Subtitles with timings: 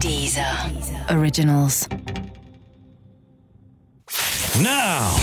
[0.00, 1.10] Deezer.
[1.10, 1.86] Originals.
[4.62, 5.14] Now,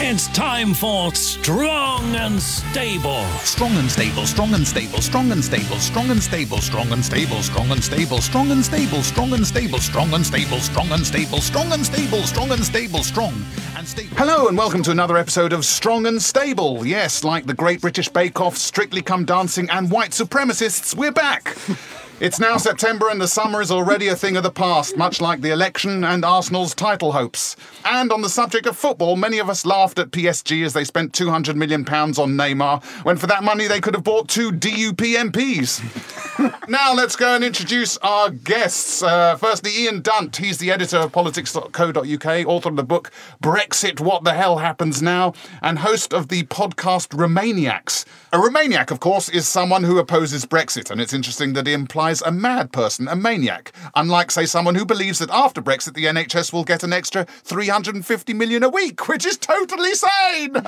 [0.00, 3.22] it's time for Strong and Stable.
[3.44, 7.42] Strong and stable, strong and stable, strong and stable, strong and stable, strong and stable,
[7.42, 11.38] strong and stable, strong and stable, strong and stable, strong and stable, strong and stable,
[11.42, 13.68] strong and stable, strong and stable, strong and stable.
[13.98, 16.86] Hello and welcome to another episode of Strong and Stable.
[16.86, 21.56] Yes, like the Great British Bake Off, Strictly Come Dancing, and White Supremacists, we're back.
[22.20, 25.40] It's now September and the summer is already a thing of the past, much like
[25.40, 27.56] the election and Arsenal's title hopes.
[27.82, 31.14] And on the subject of football, many of us laughed at PSG as they spent
[31.14, 36.68] £200 million on Neymar, when for that money they could have bought two DUP MPs.
[36.68, 39.02] now let's go and introduce our guests.
[39.02, 40.36] Uh, firstly, Ian Dunt.
[40.36, 43.10] He's the editor of politics.co.uk, author of the book
[43.42, 48.04] Brexit What the Hell Happens Now, and host of the podcast Remainiacs.
[48.32, 52.22] A Remainiac, of course, is someone who opposes Brexit, and it's interesting that he implies
[52.22, 56.52] a mad person, a maniac, unlike, say, someone who believes that after Brexit the NHS
[56.52, 60.52] will get an extra 350 million a week, which is totally sane!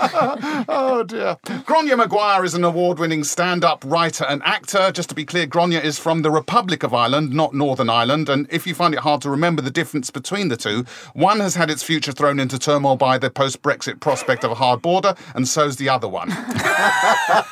[0.69, 1.37] oh dear.
[1.45, 4.91] Grainne Maguire is an award winning stand up writer and actor.
[4.91, 8.49] Just to be clear, Grainne is from the Republic of Ireland, not Northern Ireland, and
[8.51, 11.71] if you find it hard to remember the difference between the two, one has had
[11.71, 15.47] its future thrown into turmoil by the post Brexit prospect of a hard border, and
[15.47, 16.33] so's the other one.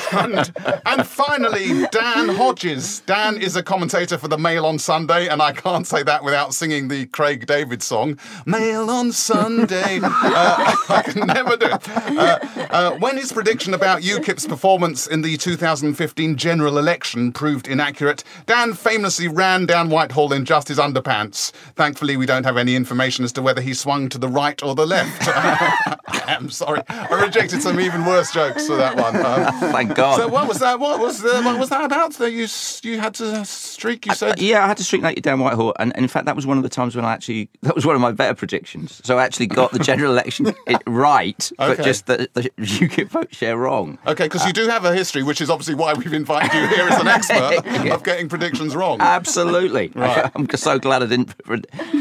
[0.13, 0.51] and,
[0.85, 3.01] and finally, Dan Hodges.
[3.01, 6.53] Dan is a commentator for the Mail on Sunday, and I can't say that without
[6.53, 9.99] singing the Craig David song, Mail on Sunday.
[10.33, 11.89] Uh, I can never do it.
[11.89, 12.39] Uh,
[12.69, 18.73] uh, when his prediction about UKIP's performance in the 2015 general election proved inaccurate, Dan
[18.73, 21.51] famously ran down Whitehall in just his underpants.
[21.75, 24.75] Thankfully, we don't have any information as to whether he swung to the right or
[24.75, 25.27] the left.
[26.27, 26.81] I'm sorry.
[26.87, 29.15] I rejected some even worse jokes for that one.
[29.15, 30.00] Um, Thank God.
[30.17, 30.79] So what was that?
[30.79, 32.13] What was uh, what was that about?
[32.13, 32.47] That you
[32.83, 34.05] you had to streak?
[34.05, 34.39] You said.
[34.41, 36.57] yeah, I had to streak naked down Whitehall, and, and in fact, that was one
[36.57, 39.01] of the times when I actually that was one of my better predictions.
[39.03, 43.33] So I actually got the general election it right, but just the, the UKIP vote
[43.33, 43.97] share wrong.
[44.07, 46.87] Okay, because you do have a history, which is obviously why we've invited you here
[46.87, 47.93] as an expert Yeah.
[47.93, 48.99] of getting predictions wrong.
[49.01, 49.91] Absolutely.
[50.01, 50.31] Right.
[50.35, 51.35] I'm so glad I didn't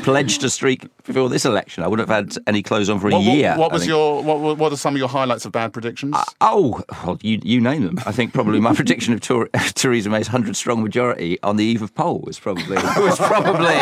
[0.03, 1.83] pledge to streak before this election.
[1.84, 3.55] I wouldn't have had any clothes on for a what, what- year.
[3.56, 6.16] what I was your what, what- what are some of your highlights of bad predictions?
[6.41, 7.90] Oh, well, you, you name them.
[8.06, 11.83] I think probably my prediction of Tor- Theresa May's 100 strong majority on the eve
[11.83, 13.77] of poll was probably was probably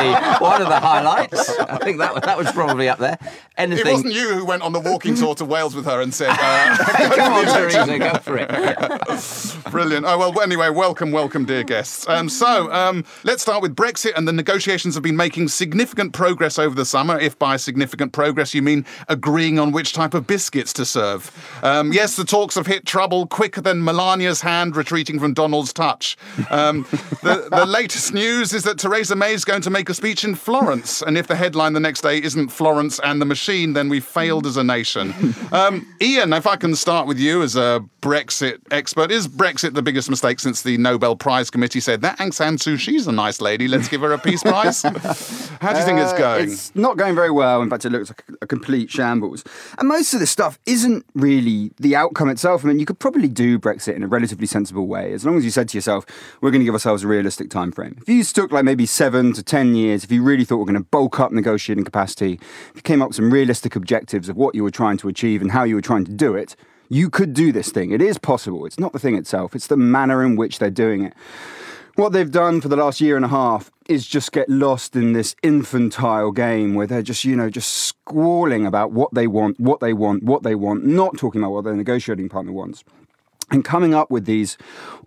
[0.45, 1.51] one of the highlights.
[1.59, 3.19] I think that, that was probably up there.
[3.21, 3.93] it Anything.
[3.93, 6.77] wasn't you who went on the walking tour to Wales with her and said, uh,
[7.17, 8.51] Come on, Theresa, go for it.
[8.51, 9.71] Yeah.
[9.71, 10.07] Brilliant.
[10.07, 12.09] Oh, well, anyway, welcome, welcome, dear guests.
[12.09, 14.13] Um, so, um, let's start with Brexit.
[14.17, 17.19] And the negotiations have been making significant progress over the summer.
[17.19, 21.31] If by significant progress you mean agreeing on which type of biscuits to serve.
[21.63, 26.16] Um, yes, the talks have hit trouble quicker than Melania's hand retreating from Donald's touch.
[26.50, 26.86] Um,
[27.22, 30.36] the, the latest news is that Theresa May is going to make a speech in
[30.36, 31.03] Florence.
[31.03, 34.47] And if the headline the next day isn't Florence and the machine, then we've failed
[34.47, 35.12] as a nation.
[35.53, 39.82] Um, Ian, if I can start with you as a Brexit expert, is Brexit the
[39.82, 43.41] biggest mistake since the Nobel Prize Committee said that Aung San Suu Kyi's a nice
[43.41, 44.82] lady, let's give her a peace prize?
[45.60, 46.50] How do you think it's Uh, going?
[46.50, 47.62] It's not going very well.
[47.62, 49.42] In fact, it looks like a complete shambles.
[49.78, 52.65] And most of this stuff isn't really the outcome itself.
[52.65, 55.44] I mean, you could probably do Brexit in a relatively sensible way, as long as
[55.44, 56.05] you said to yourself,
[56.41, 59.33] "We're going to give ourselves a realistic time frame." If you took like maybe seven
[59.34, 62.41] to ten years, if you really thought we're going to bulk up negotiating capacity,
[62.71, 65.43] if you came up with some realistic objectives of what you were trying to achieve
[65.43, 66.56] and how you were trying to do it,
[66.89, 67.93] you could do this thing.
[67.93, 68.66] It is possible.
[68.66, 71.15] It's not the thing itself; it's the manner in which they're doing it.
[71.99, 75.15] What they've done for the last year and a half is just get lost in
[75.15, 79.81] this infantile game where they're just, you know, just squalling about what they want, what
[79.81, 82.84] they want, what they want, not talking about what their negotiating partner wants.
[83.50, 84.59] And coming up with these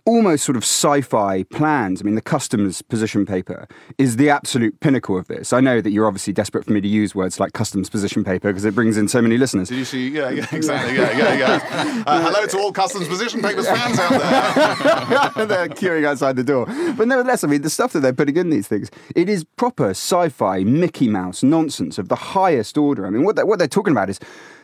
[0.04, 2.00] almost sort of sci fi plans.
[2.00, 5.52] I mean, the customs position paper is the absolute pinnacle of this.
[5.52, 8.48] I know that you're obviously desperate for me to use words like customs position paper
[8.48, 9.68] because it brings in so many listeners.
[9.68, 10.08] Did you see?
[10.08, 10.96] Yeah, yeah, exactly.
[10.96, 12.02] Yeah, yeah, yeah.
[12.04, 15.46] Uh, hello to all Customs Position Papers fans out there.
[15.46, 16.66] they're queuing outside the door.
[16.96, 19.90] But nevertheless, I mean, the stuff that they're putting in these things, it is proper
[19.90, 23.06] sci-fi, Mickey Mouse nonsense of the highest order.
[23.06, 24.18] I mean, what they're, what they're talking about is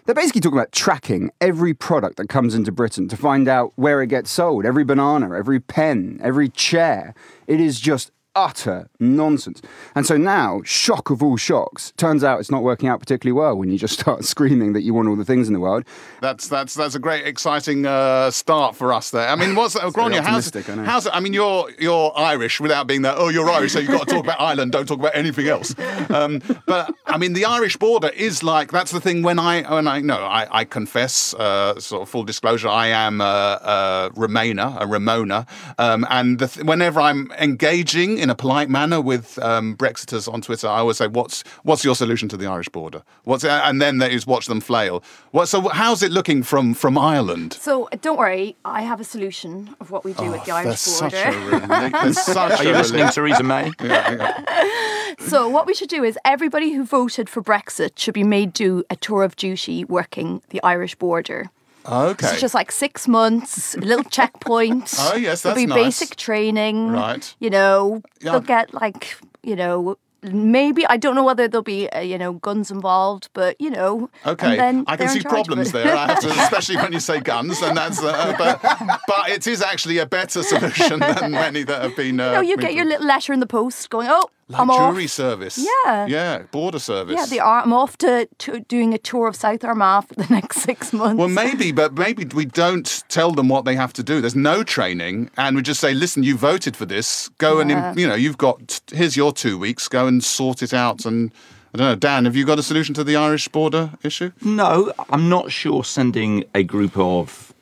[0.08, 4.00] they're basically talking about tracking every product that comes into Britain to find out where
[4.00, 4.64] it gets sold.
[4.64, 7.14] Every banana, every pen, every chair.
[7.46, 9.61] It is just utter nonsense.
[9.96, 13.56] And so now, shock of all shocks, turns out it's not working out particularly well
[13.56, 15.85] when you just start screaming that you want all the things in the world.
[16.20, 19.29] That's that's that's a great, exciting uh, start for us there.
[19.29, 19.76] I mean, what's?
[19.76, 21.12] How's, optimistic, I how's it?
[21.14, 23.17] I mean, you're you're Irish without being that.
[23.19, 24.73] Oh, you're Irish, so you've got to talk about Ireland.
[24.73, 25.75] Don't talk about anything else.
[26.11, 29.23] Um, but I mean, the Irish border is like that's the thing.
[29.23, 33.20] When I when I no, I, I confess, uh, sort of full disclosure, I am
[33.20, 35.46] a, a Remainer, a Remoaner,
[35.79, 40.40] um, and the th- whenever I'm engaging in a polite manner with um, Brexiters on
[40.40, 43.98] Twitter, I always say, "What's what's your solution to the Irish border?" What's and then
[43.98, 45.02] that is watch them flail.
[45.30, 45.69] What so?
[45.69, 47.54] How's it looking from from Ireland?
[47.54, 50.80] So don't worry, I have a solution of what we do with the Irish There's
[50.80, 51.38] such border.
[51.38, 52.14] a relief.
[52.28, 53.08] Such Are you a listening.
[53.08, 53.72] Theresa May?
[55.20, 58.84] So what we should do is everybody who voted for Brexit should be made do
[58.88, 61.50] a tour of duty working the Irish border.
[61.88, 62.29] Okay.
[62.31, 64.94] It's just like six months, a little checkpoint.
[64.99, 66.00] Oh, yes, that's There'll be nice.
[66.00, 66.90] basic training.
[66.90, 67.35] Right.
[67.40, 68.32] You know, Yeah.
[68.32, 72.32] they'll get like, you know, maybe I don't know whether there'll be uh, you know
[72.35, 74.11] guns involved, but you know.
[74.26, 75.94] Okay, and then I can see in charge of problems there.
[75.94, 78.02] I have to, especially when you say guns, and that's.
[78.02, 78.61] Uh, but,
[79.06, 82.19] but it is actually a better solution than many that have been.
[82.20, 84.70] Uh, you know, you get your little letter in the post going, oh, like I'm
[84.70, 85.10] off.
[85.10, 85.58] service.
[85.58, 86.06] Yeah.
[86.06, 87.16] yeah, border service.
[87.16, 87.62] Yeah, they are.
[87.62, 91.18] I'm off to, to doing a tour of South Armagh for the next six months.
[91.18, 94.20] Well, maybe, but maybe we don't tell them what they have to do.
[94.20, 97.28] There's no training, and we just say, "Listen, you voted for this.
[97.38, 99.86] Go and you know, you've got here's your two weeks.
[99.88, 101.30] Go and sort it out." And
[101.74, 104.32] I don't know, Dan, have you got a solution to the Irish border issue?
[104.42, 107.52] No, I'm not sure sending a group of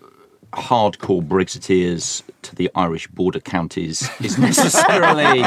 [0.52, 5.42] hardcore Brexiteers to the Irish border counties is necessarily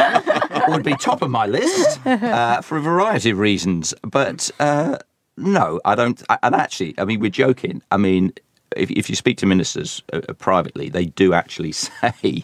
[0.70, 3.94] would be top of my list uh, for a variety of reasons.
[4.04, 4.98] But uh,
[5.38, 6.22] no, I don't.
[6.30, 7.82] I, and actually, I mean, we're joking.
[7.92, 8.34] I mean.
[8.78, 12.44] If, if you speak to ministers uh, uh, privately, they do actually say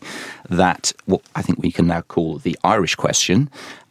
[0.50, 3.48] that what I think we can now call the Irish question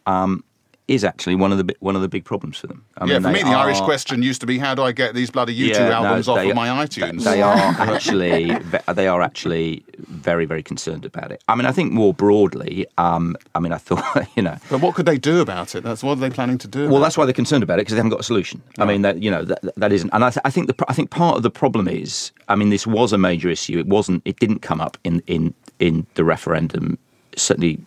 [0.06, 0.42] um,
[0.86, 2.84] is actually one of the one of the big problems for them.
[2.98, 5.14] I yeah, mean, for me, the Irish question used to be, "How do I get
[5.14, 8.54] these bloody U2 yeah, no, albums off they- of my iTunes?" They are actually
[8.92, 11.42] they are actually very very concerned about it.
[11.48, 12.86] I mean, I think more broadly.
[12.98, 14.58] Um, I mean, I thought you know.
[14.68, 15.82] But what could they do about it?
[15.82, 16.88] That's what are they planning to do?
[16.90, 18.62] Well, that's why they're concerned about it because they haven't got a solution.
[18.78, 20.10] I mean, that you know that that isn't.
[20.12, 22.68] And I, th- I think the I think part of the problem is, I mean,
[22.68, 23.78] this was a major issue.
[23.78, 24.20] It wasn't.
[24.26, 26.98] It didn't come up in in in the referendum.
[27.36, 27.80] Certainly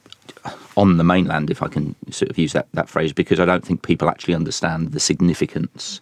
[0.75, 3.65] on the mainland, if I can sort of use that, that phrase, because I don't
[3.65, 6.01] think people actually understand the significance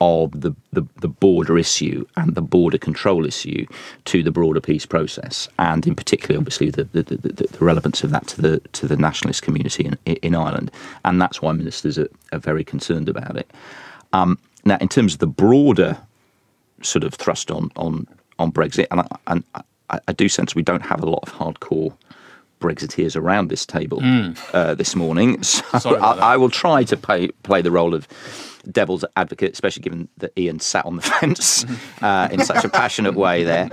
[0.00, 3.66] of the, the, the border issue and the border control issue
[4.06, 8.10] to the broader peace process, and in particular, obviously, the, the, the, the relevance of
[8.10, 10.70] that to the to the nationalist community in, in Ireland,
[11.04, 13.50] and that's why ministers are, are very concerned about it.
[14.12, 15.96] Um, now, in terms of the broader
[16.82, 18.06] sort of thrust on on
[18.38, 19.44] on Brexit, and I, and
[19.90, 21.94] I, I do sense we don't have a lot of hardcore
[22.64, 24.00] Brexiteers around this table
[24.52, 25.42] uh, this morning.
[25.80, 28.08] So I, I will try to play play the role of
[28.70, 31.64] devil's advocate, especially given that Ian sat on the fence
[32.00, 33.68] uh, in such a passionate way there.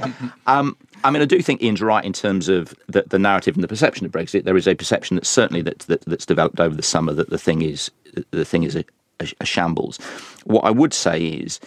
[0.48, 3.64] Um, I mean, I do think Ian's right in terms of the, the narrative and
[3.64, 4.44] the perception of Brexit.
[4.44, 7.38] There is a perception that certainly that, that that's developed over the summer that the
[7.38, 7.92] thing is
[8.32, 8.84] the thing is a,
[9.20, 9.98] a, a shambles.
[10.44, 11.60] What I would say is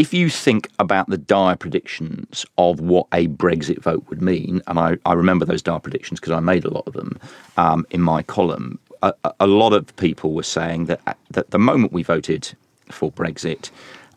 [0.00, 4.78] if you think about the dire predictions of what a Brexit vote would mean, and
[4.78, 7.18] I, I remember those dire predictions because I made a lot of them
[7.58, 11.58] um, in my column, a, a- lot of people were saying that at- that the
[11.58, 12.50] moment we voted
[12.90, 13.70] for Brexit,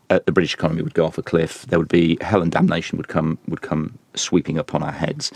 [0.08, 1.66] uh, the British economy would go off a cliff.
[1.66, 5.32] There would be hell and damnation would come would come sweeping upon our heads,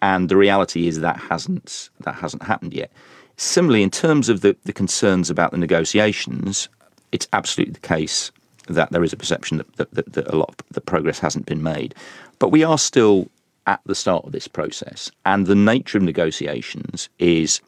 [0.00, 2.90] and the reality is that hasn't that hasn't happened yet.
[3.36, 6.68] Similarly, in terms of the, the concerns about the negotiations,
[7.12, 8.32] it's absolutely the case
[8.68, 11.46] that there is a perception that, that, that, that a lot of the progress hasn't
[11.46, 11.94] been made.
[12.38, 13.28] But we are still
[13.66, 17.60] at the start of this process, and the nature of negotiations is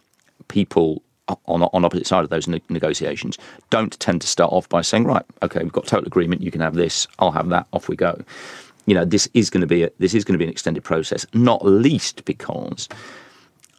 [0.48, 1.02] people
[1.46, 3.38] on on opposite side of those ne- negotiations
[3.70, 6.60] don't tend to start off by saying, right, okay, we've got total agreement, you can
[6.60, 8.20] have this, I'll have that, off we go.
[8.86, 10.84] You know, this is going to be a, this is going to be an extended
[10.84, 12.88] process, not least because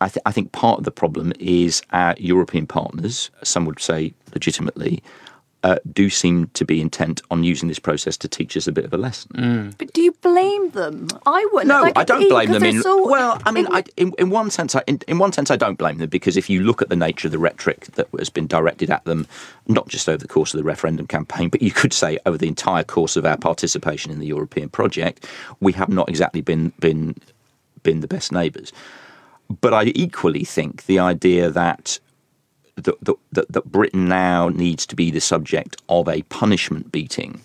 [0.01, 4.13] I, th- I think part of the problem is our European partners, some would say
[4.33, 5.03] legitimately,
[5.65, 8.85] uh, do seem to be intent on using this process to teach us a bit
[8.85, 9.73] of a lesson.
[9.79, 11.07] But do you blame them?
[11.25, 11.69] I wouldn't.
[11.69, 12.63] No, Like, I don't blame them.
[12.63, 15.31] In so- well, I mean, in- I, in, in one sense, I, in, in one
[15.31, 17.85] sense, I don't blame them because if you look at the nature of the rhetoric
[17.95, 19.25] that has been directed at them,
[19.67, 22.47] not just over the course of the referendum campaign, but you could say over the
[22.47, 25.25] entire course of our participation in the European project,
[25.61, 27.15] we have not exactly been been
[27.81, 28.71] been the best neighbours.
[29.61, 31.99] But I equally think the idea that
[32.75, 37.41] that, that, that, Britain now needs to be the subject of a punishment beating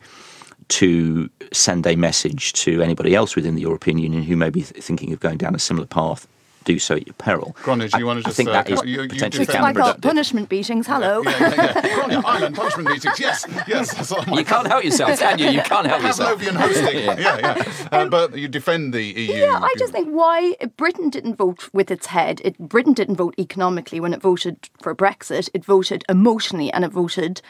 [0.68, 5.12] to send a message to anybody else within the European Union who may be thinking
[5.12, 6.26] of going down a similar path
[6.64, 7.56] do so at your peril.
[7.62, 9.44] Grainne, do you I- want to I just, think uh, that is you- you potentially
[9.44, 10.02] It's like our counterproductive.
[10.02, 10.86] punishment beatings.
[10.86, 11.22] Hello.
[11.24, 11.72] Yeah, yeah, yeah.
[11.82, 13.18] Grainne, Ireland punishment meetings.
[13.18, 13.94] Yes, yes.
[13.94, 15.48] that's You can't help yourself, can you?
[15.50, 16.40] You can't help yourself.
[16.40, 16.96] Pavlovian hosting.
[17.04, 17.88] yeah, yeah.
[17.90, 19.32] Uh, but you defend the EU.
[19.32, 22.40] Yeah, I just think why Britain didn't vote with its head.
[22.44, 25.48] It, Britain didn't vote economically when it voted for Brexit.
[25.54, 27.40] It voted emotionally and it voted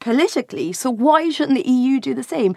[0.00, 0.72] politically.
[0.72, 2.54] So why shouldn't the EU do the same?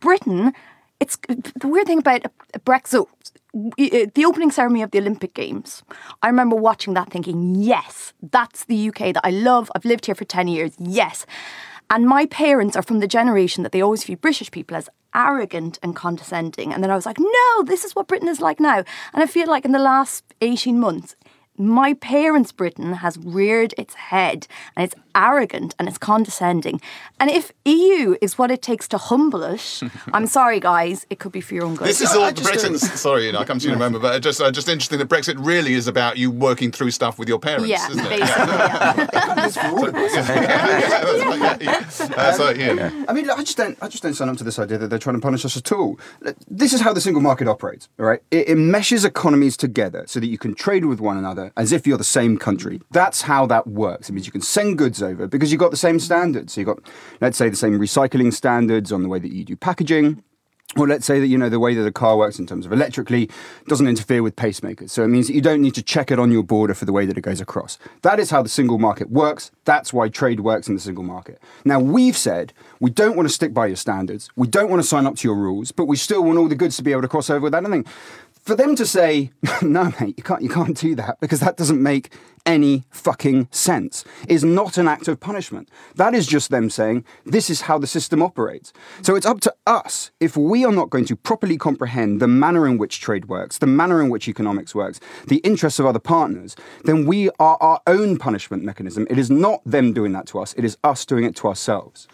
[0.00, 0.52] Britain,
[0.98, 2.22] it's the weird thing about
[2.64, 3.06] Brexit.
[3.54, 5.84] The opening ceremony of the Olympic Games,
[6.22, 9.70] I remember watching that thinking, yes, that's the UK that I love.
[9.74, 10.72] I've lived here for 10 years.
[10.78, 11.24] Yes.
[11.88, 15.78] And my parents are from the generation that they always view British people as arrogant
[15.82, 16.72] and condescending.
[16.72, 18.78] And then I was like, no, this is what Britain is like now.
[19.12, 21.14] And I feel like in the last 18 months,
[21.56, 24.46] my parents' Britain has reared its head
[24.76, 26.80] and it's arrogant and it's condescending.
[27.20, 29.82] And if EU is what it takes to humble us,
[30.12, 31.86] I'm sorry, guys, it could be for your own good.
[31.86, 32.62] This is I all just Brexit.
[32.70, 34.68] don't- Sorry, you know, I come to you in a moment, but just uh, just
[34.68, 38.04] interesting that Brexit really is about you working through stuff with your parents, yeah, isn't
[38.04, 38.08] it?
[38.10, 38.26] basically.
[38.26, 39.34] Yeah.
[39.44, 39.56] It's
[42.14, 42.56] for all of us.
[42.56, 42.88] Yeah, yeah.
[42.88, 43.04] So, Ian.
[43.08, 43.76] I mean, look, I just don't.
[43.82, 45.72] I just don't sign up to this idea that they're trying to punish us at
[45.72, 45.98] all.
[46.48, 47.88] This is how the single market operates.
[47.98, 51.52] All right, it, it meshes economies together so that you can trade with one another
[51.56, 52.80] as if you're the same country.
[52.90, 54.08] That's how that works.
[54.08, 56.54] It means you can send goods over because you've got the same standards.
[56.54, 56.80] So you've got,
[57.20, 60.22] let's say, the same recycling standards on the way that you do packaging.
[60.76, 62.72] Or let's say that you know the way that a car works in terms of
[62.72, 63.30] electrically
[63.68, 64.90] doesn't interfere with pacemakers.
[64.90, 66.92] So it means that you don't need to check it on your border for the
[66.92, 67.78] way that it goes across.
[68.02, 69.52] That is how the single market works.
[69.64, 71.40] That's why trade works in the single market.
[71.64, 74.30] Now we've said we don't want to stick by your standards.
[74.34, 76.56] We don't want to sign up to your rules, but we still want all the
[76.56, 77.84] goods to be able to cross over without anything.
[78.32, 79.30] For them to say,
[79.62, 82.12] no, mate, you can't, you can't do that because that doesn't make
[82.46, 85.68] any fucking sense is not an act of punishment.
[85.94, 88.72] That is just them saying, this is how the system operates.
[89.02, 92.66] So it's up to us if we are not going to properly comprehend the manner
[92.66, 96.56] in which trade works, the manner in which economics works, the interests of other partners,
[96.84, 99.06] then we are our own punishment mechanism.
[99.10, 102.08] It is not them doing that to us, it is us doing it to ourselves.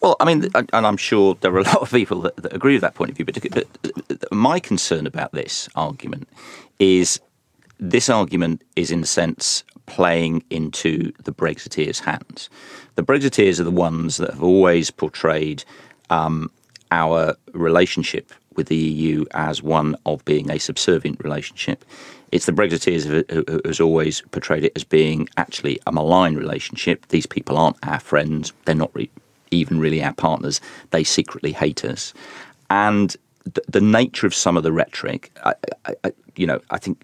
[0.00, 2.74] Well, I mean, and I'm sure there are a lot of people that, that agree
[2.74, 3.24] with that point of view.
[3.24, 3.66] But,
[4.08, 6.28] but my concern about this argument
[6.78, 7.20] is
[7.78, 12.50] this argument is, in a sense, playing into the Brexiteers' hands.
[12.96, 15.64] The Brexiteers are the ones that have always portrayed
[16.10, 16.50] um,
[16.90, 21.84] our relationship with the EU as one of being a subservient relationship.
[22.32, 27.06] It's the Brexiteers who, has always portrayed it as being actually a malign relationship.
[27.08, 28.52] These people aren't our friends.
[28.64, 29.10] They're not re-
[29.50, 30.60] even really our partners.
[30.90, 32.12] They secretly hate us.
[32.68, 36.78] And the, the nature of some of the rhetoric, I, I, I, you know, I
[36.78, 36.98] think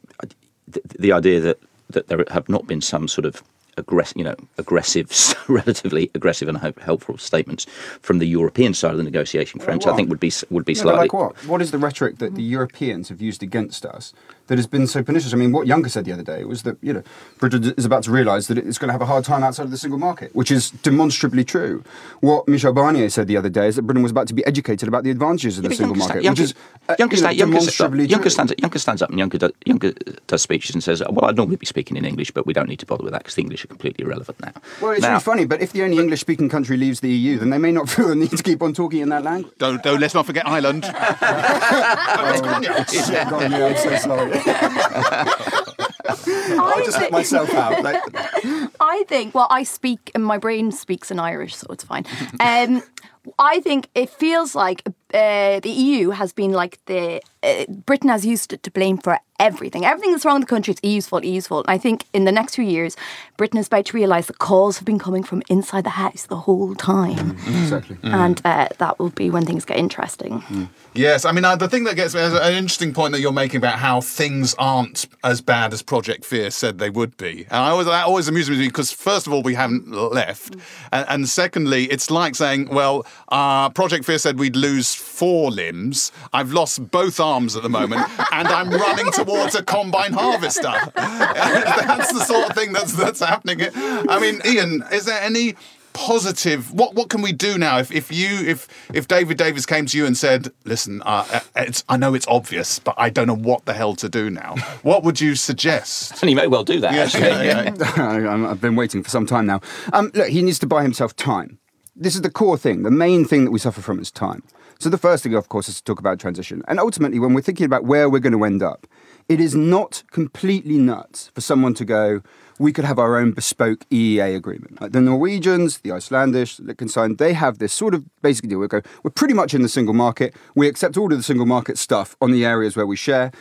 [0.66, 1.60] the, the idea that,
[1.92, 3.42] that there have not been some sort of
[3.78, 5.10] aggressive, you know, aggressive,
[5.48, 7.64] relatively aggressive and helpful statements
[8.00, 10.82] from the European side of the negotiation front, I think would be would be Yeah,
[10.82, 11.00] slightly.
[11.00, 11.46] like what?
[11.46, 14.12] What is the rhetoric that the Europeans have used against us
[14.52, 15.32] that has been so pernicious?
[15.32, 17.02] I mean, what Juncker said the other day was that you know
[17.38, 19.70] Britain is about to realise that it's going to have a hard time outside of
[19.70, 21.82] the single market, which is demonstrably true.
[22.20, 24.88] What Michel Barnier said the other day is that Britain was about to be educated
[24.88, 26.54] about the advantages of the Yeah, but single Juncker market, sta- which is
[26.90, 28.30] uh, Juncker, you know, sta- Juncker, sta- demonstrably Juncker true.
[28.30, 31.56] stands, Juncker stands up and Juncker does, Juncker does speeches and says, "Well, I'd normally
[31.56, 33.64] be speaking in English, but we don't need to bother with that because the English
[33.64, 36.76] are completely irrelevant now." Well, it's Now- really funny, but if the only English-speaking country
[36.76, 39.08] leaves the EU, then they may not feel the need to keep on talking in
[39.08, 39.54] that language.
[39.58, 40.84] Don't, don't let's not forget Ireland.
[40.94, 43.12] oh, it's Grainne.
[43.12, 44.30] Yeah, God, yeah, I'm so sorry.
[46.04, 47.82] I just let myself out.
[47.82, 48.02] Like,
[48.80, 52.04] I think, well, I speak, and my brain speaks in Irish, so it's fine.
[52.40, 52.82] Um,
[53.38, 54.82] I think it feels like
[55.14, 59.18] uh, the EU has been like the uh, Britain has used it to blame for
[59.38, 59.84] everything.
[59.84, 61.66] Everything that's wrong in the country, it's EU's fault, EU's fault.
[61.66, 62.96] And I think in the next few years,
[63.36, 66.36] Britain is about to realise the calls have been coming from inside the house the
[66.36, 67.98] whole time, exactly.
[68.04, 70.68] and uh, that will be when things get interesting.
[70.94, 73.32] Yes, I mean uh, the thing that gets me is an interesting point that you're
[73.32, 77.64] making about how things aren't as bad as Project Fear said they would be, and
[77.64, 80.54] I always that always amuses me because first of all we haven't left,
[80.92, 86.12] and, and secondly it's like saying, well, uh, Project Fear said we'd lose four limbs.
[86.32, 88.02] I've lost both arms at the moment,
[88.32, 90.72] and I'm running towards a combine harvester.
[90.94, 93.68] that's the sort of thing that's that's happening.
[93.74, 95.54] I mean, Ian, is there any?
[95.94, 99.84] positive what what can we do now if if you if if david davis came
[99.84, 103.36] to you and said listen uh, it's i know it's obvious but i don't know
[103.36, 106.80] what the hell to do now what would you suggest and he may well do
[106.80, 106.94] that.
[106.94, 107.22] Yeah, actually.
[107.46, 108.30] yeah, yeah.
[108.30, 109.60] I'm- I've been waiting for some time now.
[109.92, 111.58] Um, look, he needs to buy himself time.
[111.94, 112.84] This is the core thing.
[112.84, 114.42] The main thing that we suffer from is time.
[114.78, 116.62] So the first thing, of course, is to talk about transition.
[116.66, 118.86] And ultimately, when we're thinking about where we're going to end up,
[119.28, 122.22] it is not completely nuts for someone to go,
[122.58, 124.80] we could have our own bespoke EEA agreement.
[124.80, 128.58] Like the Norwegians, the Icelandish, Liechtenstein, they have this sort of basic deal.
[128.58, 130.34] We go, we're pretty much in the single market.
[130.54, 133.32] We accept all of the single market stuff on the areas where we share.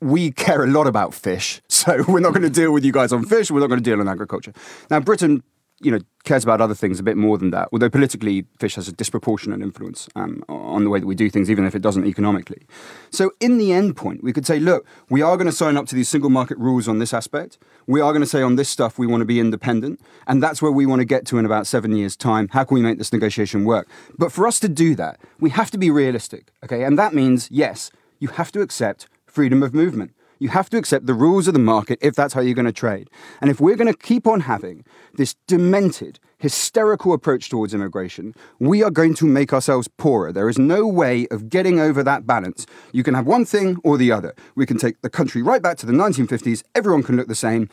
[0.00, 3.12] we care a lot about fish, so we're not going to deal with you guys
[3.12, 3.50] on fish.
[3.50, 4.54] We're not going to deal on agriculture.
[4.90, 5.42] Now, Britain,
[5.80, 7.68] you know, cares about other things a bit more than that.
[7.72, 11.50] Although politically, fish has a disproportionate influence um, on the way that we do things,
[11.50, 12.66] even if it doesn't economically.
[13.10, 15.86] So, in the end point, we could say, look, we are going to sign up
[15.86, 17.58] to these single market rules on this aspect.
[17.86, 20.60] We are going to say on this stuff we want to be independent, and that's
[20.60, 22.48] where we want to get to in about seven years' time.
[22.48, 23.88] How can we make this negotiation work?
[24.18, 26.84] But for us to do that, we have to be realistic, okay?
[26.84, 30.12] And that means yes, you have to accept freedom of movement.
[30.42, 32.72] You have to accept the rules of the market if that's how you're going to
[32.72, 33.10] trade.
[33.42, 38.82] And if we're going to keep on having this demented, hysterical approach towards immigration, we
[38.82, 40.32] are going to make ourselves poorer.
[40.32, 42.64] There is no way of getting over that balance.
[42.90, 44.34] You can have one thing or the other.
[44.54, 47.68] We can take the country right back to the 1950s, everyone can look the same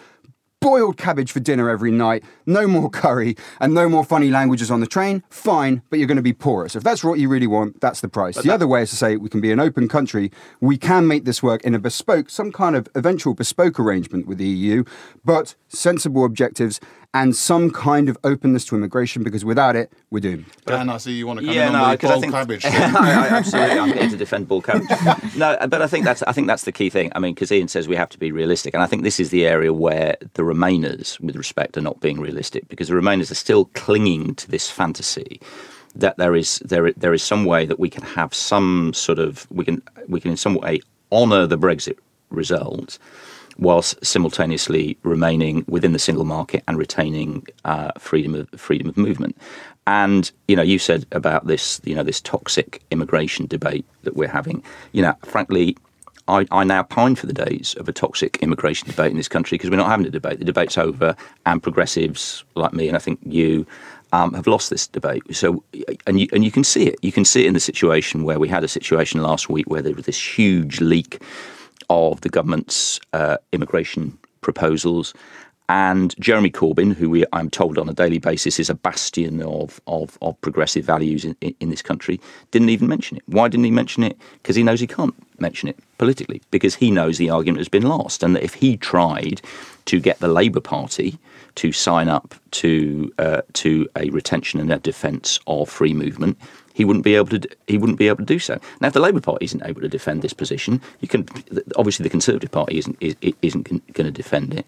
[0.60, 4.80] boiled cabbage for dinner every night, no more curry, and no more funny languages on
[4.80, 6.68] the train, fine, but you're going to be poorer.
[6.70, 8.38] So if that's what you really want, that's the price.
[8.38, 11.26] the other way is to say we can be an open country, we can make
[11.26, 14.84] this work in a bespoke, some kind of eventual bespoke arrangement with the EU,
[15.24, 16.80] but sensible objectives
[17.14, 20.46] and some kind of openness to immigration because without it, we're doomed.
[20.66, 22.22] Dan, I see you want to come yeah, in no, on the 'cause I boiled
[22.22, 22.66] think cabbage.
[22.66, 24.90] I, I, absolutely, I'm here to defend ball cabbage.
[25.38, 27.12] no, but I think that's I think that's the key thing.
[27.16, 29.30] I mean, because Ian says we have to be realistic, and I think this is
[29.30, 33.36] the area where the Remainers, with respect, are not being realistic because the Remainers are
[33.36, 35.42] still clinging to this fantasy
[35.96, 39.48] that there is there there is some way that we can have some sort of
[39.50, 40.80] we can we can in some way
[41.12, 41.98] honour the Brexit
[42.30, 43.00] result
[43.60, 49.38] whilst simultaneously remaining within the single market and retaining uh, freedom of freedom of movement.
[49.86, 54.28] And you know, you said about this, you know, this toxic immigration debate that we're
[54.28, 54.62] having.
[54.92, 55.78] You know, frankly,
[56.28, 59.58] I, I now pine for the days of a toxic immigration debate in this country
[59.58, 60.40] because we're not having a debate.
[60.40, 63.66] The debate's over, and progressives like me, and I think you.
[64.14, 65.22] Um, have lost this debate.
[65.36, 65.66] So,
[66.08, 66.96] and you and you can see it.
[67.02, 69.82] You can see it in the situation where we had a situation last week where
[69.82, 71.22] there was this huge leak
[71.90, 75.14] of the government's uh, immigration proposals.
[75.70, 79.82] And Jeremy Corbyn, who we, I'm told on a daily basis is a bastion of,
[79.86, 82.22] of, of progressive values in, in, this country,
[82.52, 83.24] didn't even mention it.
[83.26, 84.18] Why didn't he mention it?
[84.42, 87.84] Because he knows he can't mention it politically, because he knows the argument has been
[87.84, 88.24] lost.
[88.24, 89.42] And that if he tried
[89.86, 91.20] to get the Labour Party
[91.56, 96.38] to sign up to, uh, to a retention and a defence of free movement,
[96.78, 97.50] he wouldn't be able to.
[97.66, 98.60] He wouldn't be able to do so.
[98.82, 101.28] Now, if the Labour Party isn't able to defend this position, you can.
[101.76, 104.64] Obviously, the Conservative Party isn't is, isn't going to defend it,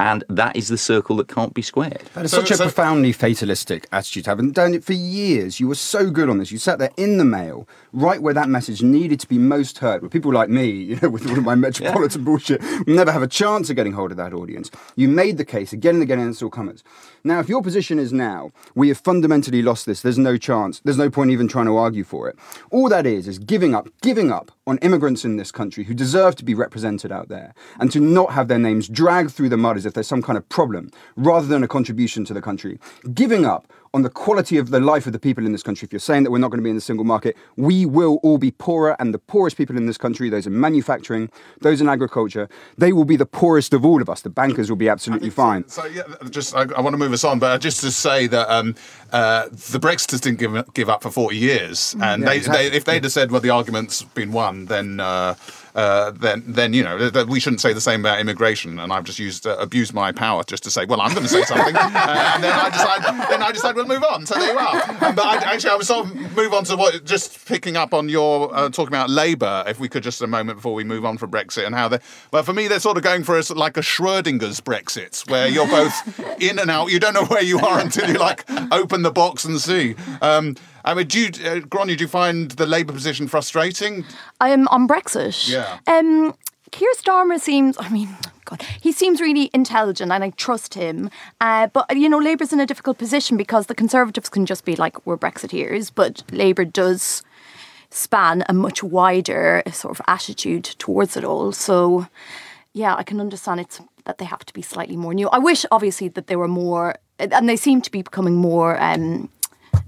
[0.00, 2.02] and that is the circle that can't be squared.
[2.14, 4.92] That is So- such a so- profoundly fatalistic attitude to have, and done it for
[4.92, 5.60] years.
[5.60, 6.50] You were so good on this.
[6.52, 10.02] You sat there in the mail, right where that message needed to be most heard.
[10.02, 13.22] With people like me, you know, with all of my metropolitan bullshit, will never have
[13.22, 14.70] a chance of getting hold of that audience.
[14.96, 16.82] You made the case again and again, and it's all comers.
[17.26, 20.02] Now, if your position is now, we have fundamentally lost this.
[20.02, 20.80] There's no chance.
[20.84, 22.36] There's no point even trying to argue for it.
[22.70, 26.36] All that is is giving up, giving up on immigrants in this country who deserve
[26.36, 29.76] to be represented out there, and to not have their names dragged through the mud
[29.76, 32.78] as if there's some kind of problem, rather than a contribution to the country.
[33.12, 35.86] Giving up on the quality of the life of the people in this country.
[35.86, 38.18] If you're saying that we're not going to be in the single market, we will
[38.24, 41.88] all be poorer, and the poorest people in this country, those in manufacturing, those in
[41.88, 44.22] agriculture, they will be the poorest of all of us.
[44.22, 45.68] The bankers will be absolutely fine.
[45.68, 48.50] So yeah, just I, I want to move us on, but just to say that
[48.52, 48.74] um,
[49.12, 52.68] uh, the Brexiters didn't give give up for forty years, and Yeah, they, exactly.
[52.70, 54.98] they if they'd have said, "Well, the argument's been won," then.
[54.98, 55.36] Uh,
[55.74, 58.78] uh, then, then you know that we shouldn't say the same about immigration.
[58.78, 61.28] And I've just used uh, abused my power just to say, well, I'm going to
[61.28, 64.26] say something, uh, and then I decide, then I decide we'll move on.
[64.26, 65.12] So there you are.
[65.12, 68.08] But I, actually, I was sort of move on to what just picking up on
[68.08, 69.64] your uh, talking about Labour.
[69.66, 71.98] If we could just a moment before we move on from Brexit and how they,
[72.32, 75.66] well, for me, they're sort of going for a, like a Schrodinger's Brexit, where you're
[75.66, 76.90] both in and out.
[76.90, 79.96] You don't know where you are until you like open the box and see.
[80.22, 84.04] Um, I mean, do you, uh, do you find the Labour position frustrating?
[84.40, 85.48] Um, on Brexit.
[85.48, 85.78] Yeah.
[85.86, 86.34] Um,
[86.70, 91.08] Keir Starmer seems, I mean, God, he seems really intelligent and I trust him.
[91.40, 94.76] Uh, but, you know, Labour's in a difficult position because the Conservatives can just be
[94.76, 97.22] like, we're Brexiteers, but Labour does
[97.90, 101.52] span a much wider sort of attitude towards it all.
[101.52, 102.08] So,
[102.72, 105.28] yeah, I can understand it's that they have to be slightly more new.
[105.28, 109.30] I wish, obviously, that they were more, and they seem to be becoming more um,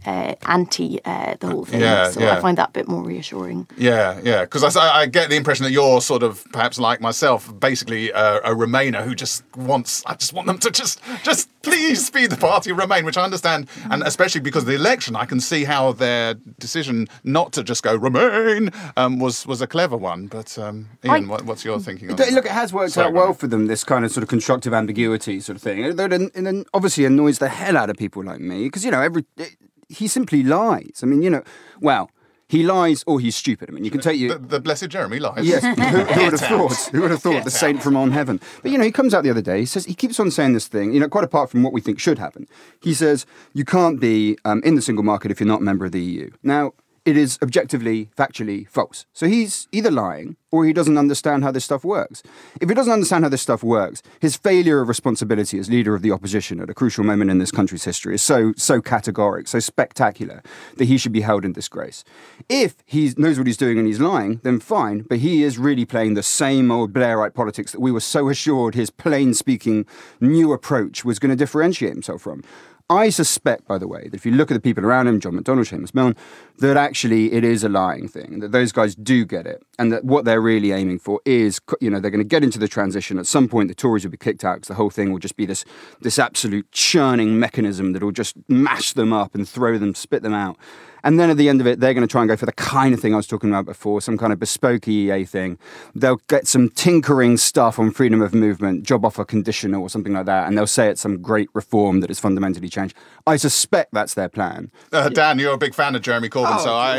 [0.07, 1.81] uh, anti uh, the whole thing.
[1.81, 2.37] Yeah, so yeah.
[2.37, 3.69] I find that a bit more reassuring.
[3.77, 7.53] Yeah, yeah, because I, I get the impression that you're sort of perhaps like myself,
[7.59, 10.03] basically a, a Remainer who just wants.
[10.07, 13.25] I just want them to just, just please be the party of Remain, which I
[13.25, 17.63] understand, and especially because of the election, I can see how their decision not to
[17.65, 20.27] just go Remain um, was was a clever one.
[20.29, 22.33] But um, Ian, I- what, what's your thinking on But that?
[22.33, 23.67] Look, it has worked Sorry, out well for them.
[23.67, 25.97] This kind of sort of constructive ambiguity sort of thing.
[25.97, 28.91] Though it, it, it obviously annoys the hell out of people like me because you
[28.91, 29.57] know every it,
[29.89, 31.01] he simply lies.
[31.03, 31.43] I mean, you know,
[31.81, 32.11] well.
[32.49, 33.69] He lies or he's stupid.
[33.69, 34.29] I mean, you can take you.
[34.29, 35.45] The, the blessed Jeremy lies.
[35.45, 36.77] Yes, who, who would have thought?
[36.93, 38.41] Who would have thought the saint from on heaven?
[38.63, 39.59] But you know, he comes out the other day.
[39.59, 40.93] He says he keeps on saying this thing.
[40.93, 42.47] You know, quite apart from what we think should happen.
[42.81, 45.87] He says you can't be um, in the single market if you're not a member
[45.87, 46.31] of the EU.
[46.45, 46.75] Now,
[47.07, 49.07] it is objectively, factually false.
[49.13, 52.23] So he's either lying or he doesn't understand how this stuff works.
[52.61, 56.03] If he doesn't understand how this stuff works, his failure of responsibility as leader of
[56.03, 59.61] the opposition at a crucial moment in this country's history is so so categoric, so
[59.61, 60.43] spectacular
[60.77, 62.03] that he should be held in disgrace.
[62.49, 65.03] If he knows what he's doing and he's lying, then fine.
[65.03, 68.75] But he is really playing the same old Blairite politics that we were so assured
[68.75, 69.87] his plain speaking
[70.21, 72.43] new approach was going to differentiate himself from.
[72.89, 75.33] I suspect, by the way, that if you look at the people around him, John
[75.33, 76.15] McDonnell, Seumas Milne,
[76.59, 80.05] that actually it is a lying thing, that those guys do get it, and that
[80.05, 83.19] what they're really aiming for is, you know, they're going to get into the transition.
[83.19, 85.37] At some point, the Tories will be kicked out because the whole thing will just
[85.37, 85.65] be this,
[86.01, 90.35] this absolute churning mechanism that will just mash them up and throw them, spit them
[90.35, 90.57] out.
[91.07, 92.53] And then at the end of it, they're going to try and go for the
[92.53, 95.57] kind of thing I was talking about before, some kind of bespoke EEA thing.
[95.95, 100.27] They'll get some tinkering stuff on freedom of movement, job offer conditional or something like
[100.27, 102.97] that, and they'll say it's some great reform that has fundamentally changed.
[103.25, 104.73] I suspect that's their plan.
[104.93, 106.99] Uh, Dan, you're a big fan of Jeremy Corbyn, so I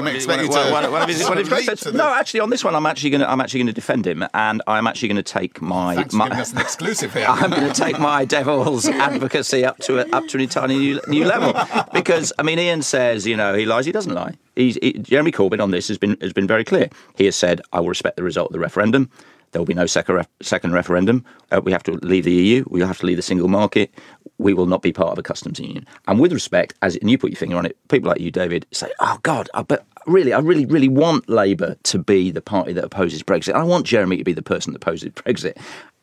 [1.27, 1.97] One of expect you to.
[1.97, 4.25] No, actually, on this one, I'm actually going to I'm actually going to defend him,
[4.33, 5.95] and I'm actually going to take my.
[5.95, 7.25] Thanks my giving us an exclusive here.
[7.29, 11.01] I'm going to take my devil's advocacy up to a, up to an entirely new,
[11.09, 11.53] new level
[11.93, 14.36] because I mean Ian says you know he lies he doesn't lie.
[14.55, 16.88] He, Jeremy Corbyn on this has been has been very clear.
[17.15, 19.10] He has said I will respect the result of the referendum.
[19.51, 21.25] There will be no second ref, second referendum.
[21.51, 22.63] Uh, we have to leave the EU.
[22.67, 23.91] We have to leave the single market.
[24.38, 25.88] We will not be part of a customs union.
[26.07, 28.67] And with respect, as and you put your finger on it, people like you, David,
[28.71, 32.73] say, "Oh God, I bet really, I really, really want Labour to be the party
[32.73, 33.53] that opposes Brexit.
[33.53, 35.57] I want Jeremy to be the person that opposes Brexit."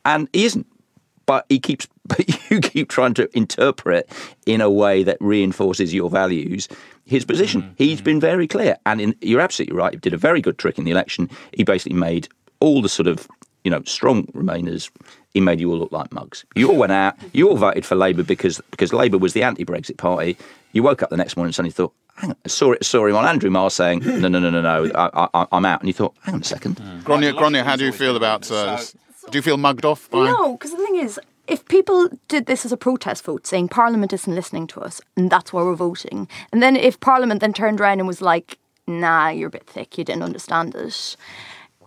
[0.04, 0.66] And he isn't
[1.26, 4.08] but he keeps but you keep trying to interpret
[4.46, 6.68] in a way that reinforces your values
[7.06, 7.74] his position.
[7.76, 8.78] He's been very clear.
[8.87, 9.92] And in, you're absolutely right.
[9.92, 11.28] He did a very good trick in the election.
[11.52, 12.28] He basically made
[12.60, 13.28] all the sort of
[13.62, 14.90] you know strong remainers
[15.34, 16.44] he made you all look like mugs.
[16.54, 17.16] You all went out.
[17.32, 20.37] You all voted for labour because because labour was the anti-brexit party.
[20.72, 23.06] You woke up the next morning and suddenly thought hang on, I saw it saw
[23.06, 25.80] him on Andrew Marr saying no no no no no I, I, I'm out.
[25.80, 26.76] And you thought hang on a second.
[26.76, 27.02] Mm.
[27.02, 28.50] Grainne, Grainne, how do you feel about?
[28.50, 28.94] Uh, this?
[29.30, 30.10] Do you feel mugged off?
[30.10, 30.26] By...
[30.26, 34.12] No, because the thing is, if people did this as a protest vote, saying Parliament
[34.12, 37.80] isn't listening to us, and that's why we're voting, and then if Parliament then turned
[37.80, 41.16] around and was like, "Nah, you're a bit thick, you didn't understand it,"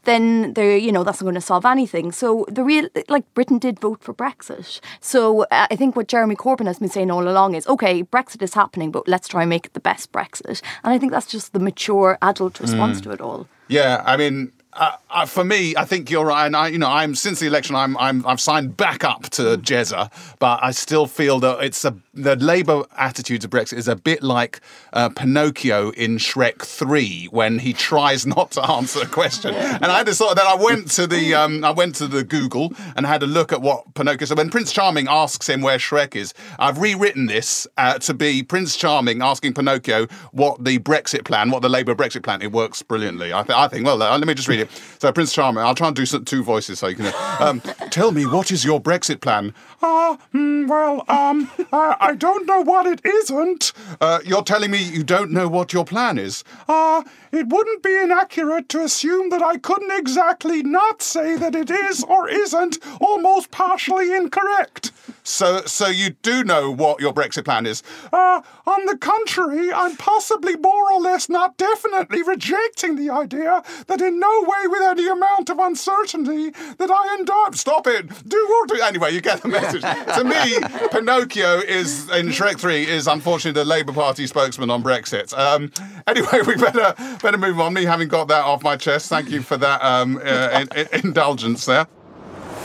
[0.07, 2.11] then the you know that's not going to solve anything.
[2.11, 4.79] So the real like Britain did vote for Brexit.
[4.99, 8.41] So uh, I think what Jeremy Corbyn has been saying all along is, okay, Brexit
[8.41, 10.61] is happening, but let's try and make it the best Brexit.
[10.83, 13.47] And I think that's just the mature adult response to it all.
[13.67, 16.45] Yeah, I mean, uh, uh, for me, I think you're right.
[16.45, 19.57] And I, you know, I'm since the election, I'm, I'm, I've signed back up to
[19.57, 23.95] Jezza, but I still feel that it's a the Labour attitude to Brexit is a
[23.95, 24.59] bit like
[24.93, 29.53] uh, Pinocchio in Shrek Three when he tries not to answer a question.
[29.53, 30.35] And I had this thought.
[30.35, 33.53] Then I went to the, um, I went to the Google and had a look
[33.53, 34.25] at what Pinocchio.
[34.25, 38.43] So when Prince Charming asks him where Shrek is, I've rewritten this uh, to be
[38.43, 42.41] Prince Charming asking Pinocchio what the Brexit plan, what the Labour Brexit plan.
[42.41, 43.33] It works brilliantly.
[43.33, 43.85] I, th- I think.
[43.85, 44.66] Well, uh, let me just read it.
[44.99, 47.13] So Prince Charming, I'll try and do two voices so you can.
[47.39, 47.61] Um,
[47.97, 49.55] Tell me, what is your Brexit plan?
[49.81, 53.73] Ah, mm, well, um, I, I don't know what it isn't.
[53.99, 56.43] Uh, you're telling me you don't know what your plan is?
[56.69, 61.71] Ah, it wouldn't be inaccurate to assume that I couldn't exactly not say that it
[61.71, 64.91] is or isn't almost partially incorrect.
[65.23, 67.83] So, so you do know what your Brexit plan is?
[68.13, 74.01] Uh, on the contrary, I'm possibly more or less not definitely rejecting the idea that
[74.01, 77.55] in no way with any amount of uncertainty that I end up.
[77.55, 78.07] Stop it!
[78.29, 78.81] Do or do.
[78.81, 79.81] Anyway, you get the message.
[79.81, 80.59] to me,
[80.91, 85.37] Pinocchio is, in Shrek 3, is unfortunately the Labour Party spokesman on Brexit.
[85.37, 85.71] Um,
[86.07, 87.73] anyway, we better, better move on.
[87.73, 91.05] Me having got that off my chest, thank you for that um, uh, in- in-
[91.05, 91.87] indulgence there.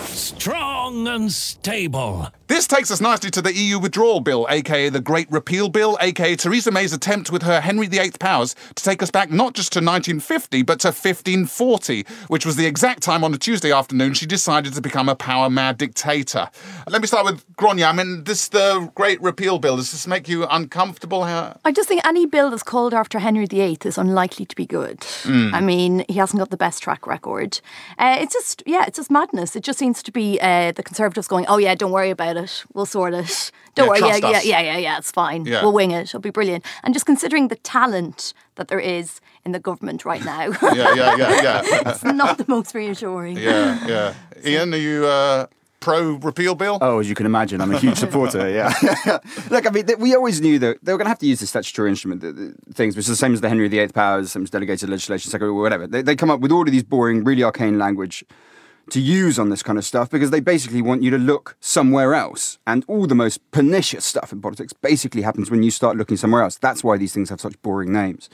[0.06, 2.28] Strong and stable.
[2.52, 6.36] This takes us nicely to the EU withdrawal bill, aka the Great Repeal Bill, aka
[6.36, 9.78] Theresa May's attempt with her Henry VIII powers to take us back not just to
[9.78, 14.74] 1950, but to 1540, which was the exact time on a Tuesday afternoon she decided
[14.74, 16.50] to become a power mad dictator.
[16.86, 17.88] Let me start with Grainne.
[17.88, 19.76] I mean, this the Great Repeal Bill.
[19.76, 21.24] Does this make you uncomfortable?
[21.24, 21.58] How?
[21.64, 25.06] I just think any bill that's called after Henry VIII is unlikely to be good.
[25.24, 27.62] I mean, he hasn't got the best track record.
[27.98, 29.56] Uh, it's just, yeah, it's just madness.
[29.56, 32.41] It just seems to be uh, the Conservatives going, oh, yeah, don't worry about it.
[32.74, 33.50] We'll sort it.
[33.74, 34.00] Don't Yeah, worry.
[34.00, 35.44] Yeah, trust yeah, us." yeah, yeah, yeah, it's fine.
[35.46, 35.62] Yeah.
[35.62, 36.02] We'll wing it.
[36.02, 36.64] It'll be brilliant.
[36.82, 41.16] And just considering the talent that there is in the government right now, Yeah, yeah,
[41.16, 43.36] yeah, yeah, it's not the most reassuring.
[43.38, 44.14] yeah, yeah.
[44.44, 45.06] Ian, are you?
[45.06, 45.46] Uh,
[45.80, 46.78] pro repeal bill?
[46.80, 48.48] Oh, as you can imagine, I'm a huge supporter.
[48.48, 48.72] Yeah.
[49.50, 51.40] Look, I mean, th- we always knew that they were going to have to use
[51.40, 54.30] the statutory instrument the, the things, which is the same as the Henry VIII powers,
[54.30, 55.88] same as delegated legislation, secretary, whatever.
[55.88, 58.22] They, they come up with all of these boring, really arcane language
[58.90, 62.14] to use on this kind of stuff because they basically want you to look somewhere
[62.14, 62.58] else.
[62.66, 66.42] And all the most pernicious stuff in politics basically happens when you start looking somewhere
[66.42, 66.56] else.
[66.56, 68.28] That's why these things have such boring names.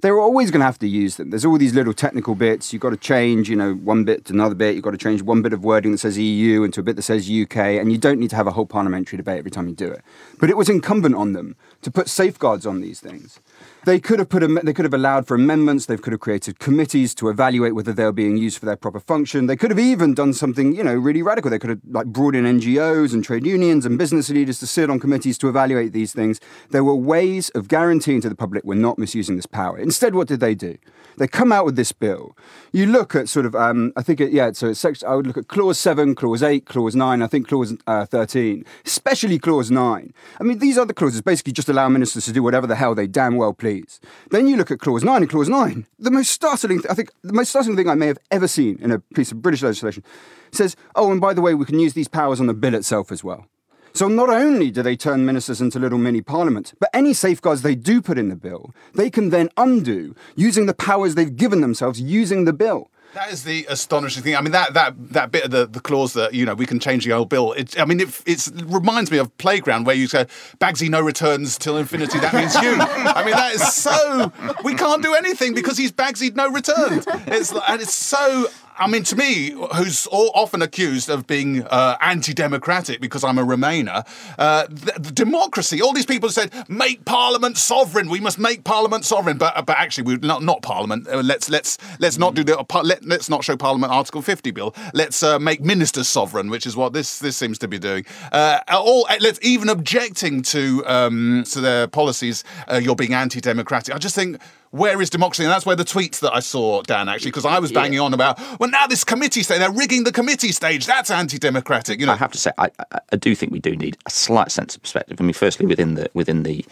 [0.00, 1.30] They're always going to have to use them.
[1.30, 2.72] There's all these little technical bits.
[2.72, 4.74] You've got to change, you know, one bit to another bit.
[4.74, 7.02] You've got to change one bit of wording that says EU into a bit that
[7.02, 7.56] says UK.
[7.56, 10.02] And you don't need to have a whole parliamentary debate every time you do it.
[10.40, 13.38] But it was incumbent on them to put safeguards on these things.
[13.84, 15.86] They could have put they could have allowed for amendments.
[15.86, 19.00] They could have created committees to evaluate whether they were being used for their proper
[19.00, 19.46] function.
[19.46, 21.50] They could have even done something you know really radical.
[21.50, 24.88] They could have like brought in NGOs and trade unions and business leaders to sit
[24.88, 26.38] on committees to evaluate these things.
[26.70, 29.78] There were ways of guaranteeing to the public we're not misusing this power.
[29.78, 30.78] Instead, what did they do?
[31.16, 32.36] They come out with this bill.
[32.72, 34.52] You look at sort of um, I think it, yeah.
[34.52, 37.22] So it's section, I would look at clause seven, clause eight, clause nine.
[37.22, 40.12] I think clause uh, thirteen, especially clause nine.
[40.40, 43.06] I mean these other clauses basically just allow ministers to do whatever the hell they
[43.06, 44.00] damn well please.
[44.30, 45.86] Then you look at clause nine and clause nine.
[45.98, 48.90] The most startling, I think, the most startling thing I may have ever seen in
[48.90, 50.02] a piece of British legislation
[50.50, 53.12] says, "Oh, and by the way, we can use these powers on the bill itself
[53.12, 53.46] as well."
[53.94, 57.74] So not only do they turn ministers into little mini parliaments, but any safeguards they
[57.74, 62.00] do put in the bill, they can then undo using the powers they've given themselves
[62.00, 62.90] using the bill.
[63.14, 64.36] That is the astonishing thing.
[64.36, 66.80] I mean, that that that bit of the, the clause that you know we can
[66.80, 67.52] change the old bill.
[67.52, 70.26] It, I mean, it, reminds me of playground where you say
[70.58, 72.18] Bagsy no returns till infinity.
[72.20, 72.74] That means you.
[72.80, 74.32] I mean, that is so.
[74.64, 77.04] We can't do anything because he's Bagsy no returned.
[77.26, 78.46] It's and it's so.
[78.78, 84.06] I mean, to me, who's often accused of being uh, anti-democratic because I'm a Remainer,
[84.38, 85.82] uh, the, the democracy.
[85.82, 88.08] All these people said, "Make Parliament sovereign.
[88.08, 91.06] We must make Parliament sovereign." But but actually, we're not not Parliament.
[91.06, 94.50] Uh, let's let's let's not do the uh, let, let's not show Parliament Article 50
[94.52, 94.74] bill.
[94.94, 98.06] Let's uh, make ministers sovereign, which is what this this seems to be doing.
[98.32, 102.42] Uh, all let's even objecting to um, to their policies.
[102.80, 103.94] You're being anti-democratic.
[103.94, 104.40] I just think
[104.72, 105.44] where is democracy?
[105.44, 108.14] And that's where the tweets that I saw, Dan, actually, because I was banging on
[108.14, 110.86] about, well, now this committee stage, they're rigging the committee stage.
[110.86, 112.00] That's anti-democratic.
[112.00, 112.70] You know, I have to say, I,
[113.12, 115.20] I, do think we do need a slight sense of perspective.
[115.20, 116.64] I mean, firstly, within the within the,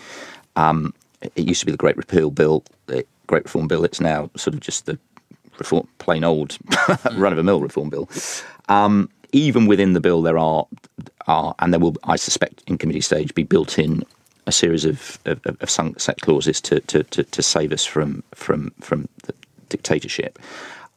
[0.57, 3.85] um, it used to be the Great Repeal Bill, the Great Reform Bill.
[3.85, 4.99] It's now sort of just the
[5.59, 6.57] reform, plain old
[7.13, 8.09] run of a mill reform bill.
[8.71, 10.67] Um, even within the bill, there are
[11.27, 14.05] are and there will, I suspect, in committee stage, be built in
[14.51, 18.73] a series of, of, of sunset clauses to, to, to, to save us from from
[18.81, 19.33] from the
[19.69, 20.39] dictatorship.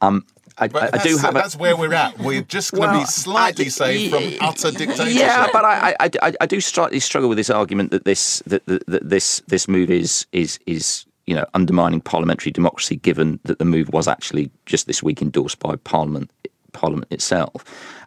[0.02, 0.26] Um,
[0.58, 2.20] I, I, I that's, do have a, that's where we're at.
[2.20, 5.20] We're just going to Well, be slightly I- saved from utter dictatorship.
[5.20, 8.66] Yeah, but I, I, I, I do slightly struggle with this argument that this that,
[8.66, 13.60] that, that this this move is is is you know undermining parliamentary democracy, given that
[13.60, 16.30] the move was actually just this week endorsed by Parliament
[16.74, 17.64] Parliament itself.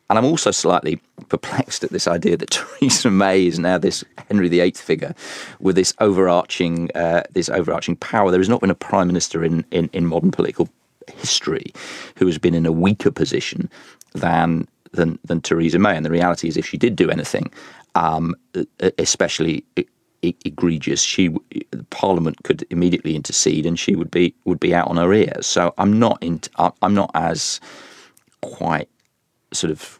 [0.08, 4.48] And I'm also slightly perplexed at this idea that Theresa May is now this Henry
[4.48, 5.14] VIII figure
[5.60, 8.30] with this overarching uh, this overarching power.
[8.30, 10.68] There has not been a prime minister in, in, in modern political
[11.14, 11.72] history
[12.16, 13.68] who has been in a weaker position
[14.14, 15.96] than than than Theresa May.
[15.96, 17.50] And the reality is, if she did do anything,
[17.94, 18.34] um,
[18.98, 19.64] especially
[20.22, 21.34] egregious, she
[21.90, 25.46] Parliament could immediately intercede, and she would be would be out on her ears.
[25.46, 26.40] So I'm not in,
[26.82, 27.60] I'm not as
[28.40, 28.88] quite
[29.52, 29.98] sort of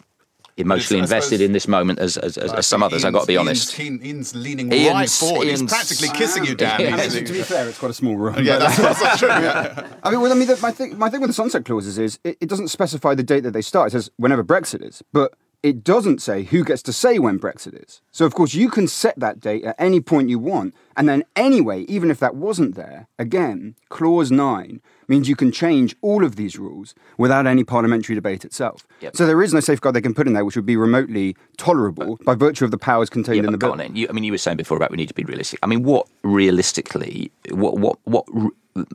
[0.58, 3.04] emotionally invested in this moment as as, as, as some others.
[3.04, 3.78] I've got to be honest.
[3.78, 5.48] Ian's, Ian's leaning Ian's- right forward.
[5.48, 6.80] He's practically kissing you, Dan.
[6.80, 6.96] Yeah.
[6.96, 8.36] He's- to be fair, it's quite a small room.
[8.42, 9.28] yeah, that's, that's true.
[9.28, 9.86] Yeah.
[10.02, 12.18] I mean, well, I mean, the, my thing, my thing with the sunset clauses is
[12.24, 13.88] it, it doesn't specify the date that they start.
[13.88, 17.82] It says whenever Brexit is, but it doesn't say who gets to say when Brexit
[17.82, 18.00] is.
[18.12, 21.24] So, of course, you can set that date at any point you want, and then
[21.34, 26.36] anyway, even if that wasn't there, again, clause nine means you can change all of
[26.36, 28.86] these rules without any parliamentary debate itself.
[29.00, 29.16] Yep.
[29.16, 32.18] So there is no safeguard they can put in there which would be remotely tolerable
[32.24, 33.96] by virtue of the powers contained Yeah, in but the bill.
[33.96, 35.60] You, I mean, you were saying before about we need to be realistic.
[35.62, 38.24] I mean, what realistically, what what what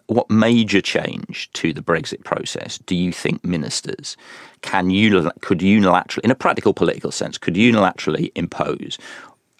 [0.08, 4.18] what major change to the Brexit process do you think ministers
[4.62, 8.98] can unil- could unilaterally, in a practical political sense, could unilaterally impose?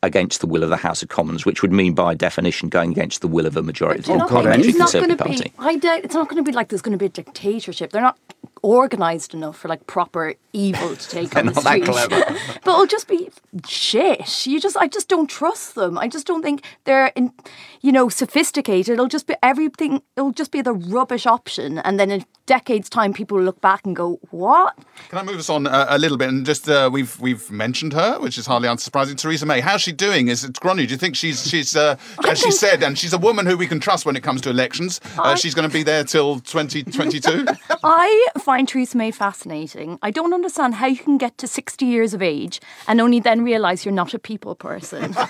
[0.04, 3.22] Against the will of the House of Commons, which would mean, by definition, going against
[3.22, 5.50] the will of a majority of the parliamentary God, it's not Conservative going to Party.
[5.50, 5.54] be?
[5.60, 7.92] I doubt it's not going to be like there's going to be a dictatorship.
[7.92, 8.18] They're not
[8.64, 11.86] organised enough for like proper evil to take on the not that street.
[11.86, 12.24] clever.
[12.64, 13.30] but it'll just be
[13.68, 14.46] shit.
[14.46, 15.98] You just, I just don't trust them.
[15.98, 17.32] I just don't think they're, in,
[17.82, 18.94] you know, sophisticated.
[18.94, 20.02] It'll just be everything.
[20.18, 23.86] It'll just be the rubbish option, and then in decades' time, people will look back
[23.86, 24.78] and go, "What?
[25.10, 27.94] Can I move us on uh, a little bit and just uh, we've we've mentioned
[27.94, 29.18] her, which is hardly unsurprising.
[29.18, 30.28] Theresa May, how's she doing?
[30.28, 30.78] Is it Grainne?
[30.78, 31.96] Do you think she's she's uh,
[32.28, 34.50] as she said, and she's a woman who we can trust when it comes to
[34.50, 35.00] elections.
[35.18, 37.46] Uh, I- she's going to be there till 2022.
[37.84, 39.98] I find Theresa May fascinating.
[40.02, 43.46] I don't understand how you can get to 60 years of age and only then
[43.46, 45.14] realise you're not a people person.
[45.14, 45.24] how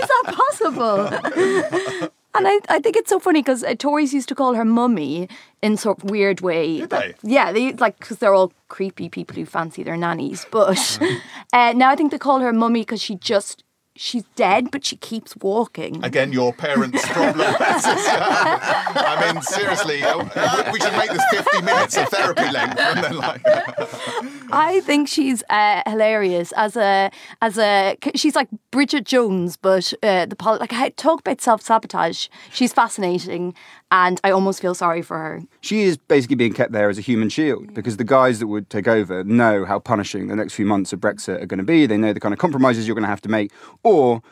[0.00, 2.10] is that possible?
[2.34, 5.28] And I, I think it's so funny because uh, Tories used to call her mummy
[5.60, 6.80] in sort of weird way.
[6.80, 7.14] Did they?
[7.22, 10.46] Yeah, they like because they're all creepy people who fancy their nannies.
[10.52, 11.00] But
[11.52, 13.64] uh, now I think they call her mummy because she just
[13.98, 16.02] she's dead, but she keeps walking.
[16.04, 17.54] Again, your parents' problem.
[17.60, 22.78] I mean, seriously, uh, we should make this 50 minutes of therapy length.
[22.78, 23.42] And then, like,
[24.52, 27.10] I think she's uh, hilarious as a
[27.42, 32.28] as a she's like Bridget Jones, but uh, the like I talk about self sabotage.
[32.52, 33.54] She's fascinating,
[33.90, 35.42] and I almost feel sorry for her.
[35.60, 38.68] She is basically being kept there as a human shield because the guys that would
[38.70, 41.86] take over know how punishing the next few months of Brexit are going to be.
[41.86, 43.50] They know the kind of compromises you're going to have to make,
[43.82, 44.22] or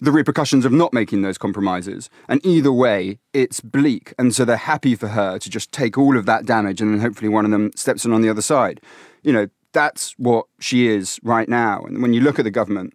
[0.00, 2.10] the repercussions of not making those compromises.
[2.28, 4.14] And either way, it's bleak.
[4.18, 7.00] And so they're happy for her to just take all of that damage and then
[7.00, 8.80] hopefully one of them steps in on the other side.
[9.22, 11.84] You know, that's what she is right now.
[11.84, 12.94] And when you look at the government,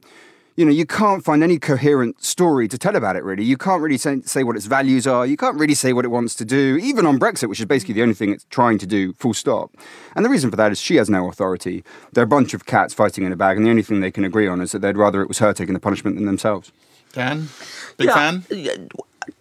[0.58, 3.44] you know, you can't find any coherent story to tell about it, really.
[3.44, 5.24] You can't really say, say what its values are.
[5.26, 7.94] You can't really say what it wants to do, even on Brexit, which is basically
[7.94, 9.72] the only thing it's trying to do, full stop.
[10.16, 11.84] And the reason for that is she has no authority.
[12.12, 14.26] They're a bunch of cats fighting in a bag, and the only thing they can
[14.26, 16.72] agree on is that they'd rather it was her taking the punishment than themselves.
[17.14, 17.50] Dan,
[17.98, 18.44] big Yeah, fan?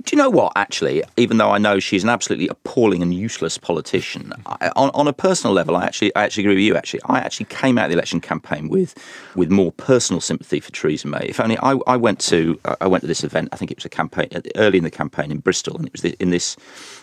[0.03, 0.53] Do you know what?
[0.57, 5.09] Actually, even though I know she's an absolutely appalling and useless politician, I, on, on
[5.09, 6.77] a personal level, I actually, I actually agree with you.
[6.77, 8.95] Actually, I actually came out of the election campaign with,
[9.35, 11.27] with more personal sympathy for Theresa May.
[11.29, 13.49] If only I, I went to, uh, I went to this event.
[13.53, 15.93] I think it was a campaign uh, early in the campaign in Bristol, and it
[15.93, 16.57] was in this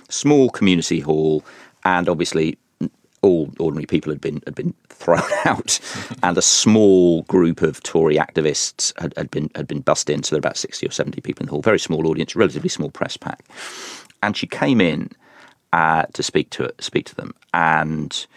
[0.10, 1.44] small community hall,
[1.84, 2.58] and obviously
[3.24, 5.80] all ordinary people had been had been thrown out,
[6.22, 10.22] and a small group of Tory activists had, had been had been bussed in.
[10.22, 11.62] So there were about sixty or seventy people in the hall.
[11.62, 13.44] Very small audience, relatively small press pack.
[14.22, 15.10] And she came in
[15.72, 18.28] uh, to speak to speak to them, and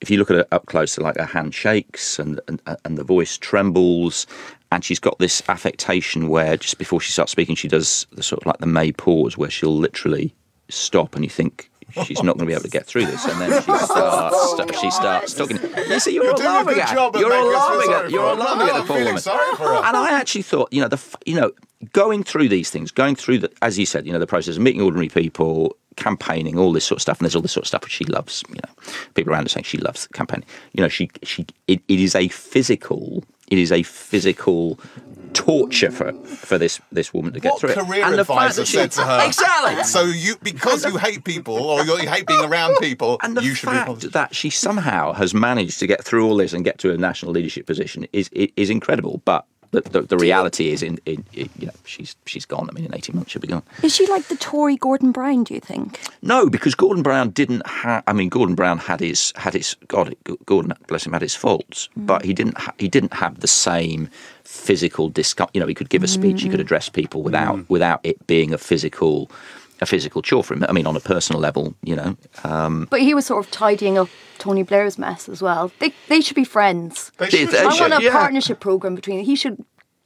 [0.00, 3.04] if you look at her up close, like her hand shakes and, and and the
[3.04, 4.26] voice trembles,
[4.72, 8.42] and she's got this affectation where just before she starts speaking, she does the sort
[8.42, 10.34] of like the May pause, where she'll literally
[10.68, 11.70] stop, and you think
[12.04, 14.90] she's not going to be able to get through this, and then she starts she
[14.90, 15.58] starts talking.
[15.88, 18.80] You see, you're, You're all laughing at you're all laughing at you're all laughing at
[18.80, 19.20] the poor woman.
[19.20, 19.84] sorry for her.
[19.84, 21.52] And I actually thought, you know, the f- you know,
[21.92, 24.62] going through these things, going through the, as you said, you know, the process of
[24.62, 27.68] meeting ordinary people, campaigning, all this sort of stuff, and there's all this sort of
[27.68, 28.42] stuff which she loves.
[28.48, 30.46] You know, people around her saying she loves campaigning.
[30.72, 34.78] You know, she she it, it is a physical, it is a physical
[35.32, 37.78] torture for for this this woman to get What through it.
[37.78, 39.26] career And the fact advisor that she- said to her?
[39.26, 39.84] exactly.
[39.84, 43.54] So you, because you hate people or you hate being around people, And the you
[43.54, 43.92] should fact be.
[43.92, 44.12] positive.
[44.12, 47.32] that she somehow has managed to get through all this and get to a national
[47.32, 49.22] leadership position is is incredible.
[49.24, 52.68] But the, the, the reality is, in, in, in you know, she's she's gone.
[52.68, 53.62] I mean, in eighteen months she'll be gone.
[53.82, 55.44] Is she like the Tory Gordon Brown?
[55.44, 56.00] Do you think?
[56.22, 58.02] No, because Gordon Brown didn't have.
[58.06, 60.14] I mean, Gordon Brown had his had his God.
[60.46, 62.06] Gordon, bless him, had his faults, mm.
[62.06, 62.58] but he didn't.
[62.58, 64.08] Ha- he didn't have the same
[64.42, 65.54] physical discomfort.
[65.54, 66.64] You know, he could give a speech, he could mm.
[66.64, 67.68] address people without mm.
[67.68, 69.30] without it being a physical
[69.80, 70.64] a physical chore for him.
[70.68, 72.16] I mean, on a personal level, you know.
[72.44, 75.70] Um, But he was sort of tidying up Tony Blair's mess as well.
[75.78, 77.10] They they should be friends.
[77.16, 78.12] They They- should- they I want a yeah.
[78.12, 79.24] partnership program between.
[79.24, 79.56] He should.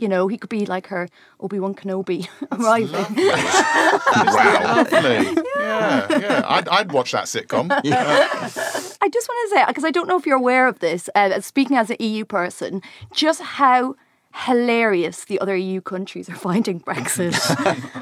[0.01, 1.09] You know, he could be like her
[1.39, 3.07] Obi Wan Kenobi arriving.
[3.17, 4.85] Wow.
[5.65, 6.43] Yeah, yeah.
[6.47, 7.71] I'd, I'd watch that sitcom.
[7.71, 11.41] I just want to say, because I don't know if you're aware of this, uh,
[11.41, 12.83] speaking as an EU person,
[13.15, 13.95] just how
[14.35, 17.35] hilarious the other EU countries are finding Brexit.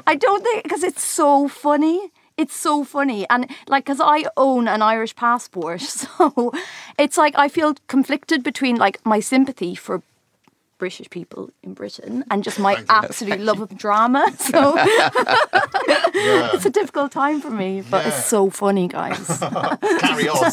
[0.07, 2.11] I don't think, because it's so funny.
[2.35, 3.29] It's so funny.
[3.29, 5.81] And like, because I own an Irish passport.
[6.03, 6.51] So
[6.97, 10.01] it's like I feel conflicted between like my sympathy for
[10.77, 14.25] British people in Britain and just my absolute love of drama.
[14.53, 14.75] So
[16.15, 19.25] it's a difficult time for me, but it's so funny, guys.
[19.39, 20.45] Carry on.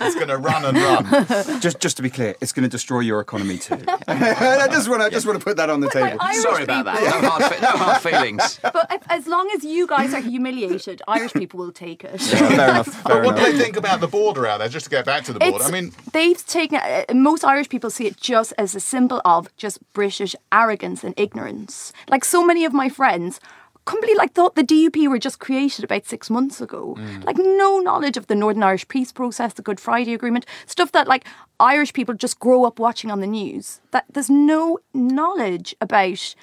[0.00, 1.60] It's going to run and run.
[1.60, 3.78] Just, just to be clear, it's going to destroy your economy too.
[4.08, 6.18] I just want to, just want to put that on the table.
[6.20, 7.00] Irish sorry about that.
[7.02, 8.58] No hard, fe- no hard feelings.
[8.62, 12.20] But if, as long as you guys are humiliated, Irish people will take it.
[12.20, 12.86] Fair enough.
[12.88, 14.68] Fair What do they think about the border out there?
[14.68, 15.56] Just to get back to the border.
[15.56, 19.20] It's, I mean, they've taken uh, most Irish people see it just as a symbol
[19.38, 21.92] of just British arrogance and ignorance.
[22.08, 23.40] Like so many of my friends
[23.84, 26.96] completely like thought the DUP were just created about six months ago.
[27.24, 31.06] Like no knowledge of the Northern Irish peace process, the Good Friday Agreement, stuff that
[31.08, 31.26] like
[31.60, 33.80] Irish people just grow up watching on the news.
[33.90, 36.34] That there's no knowledge about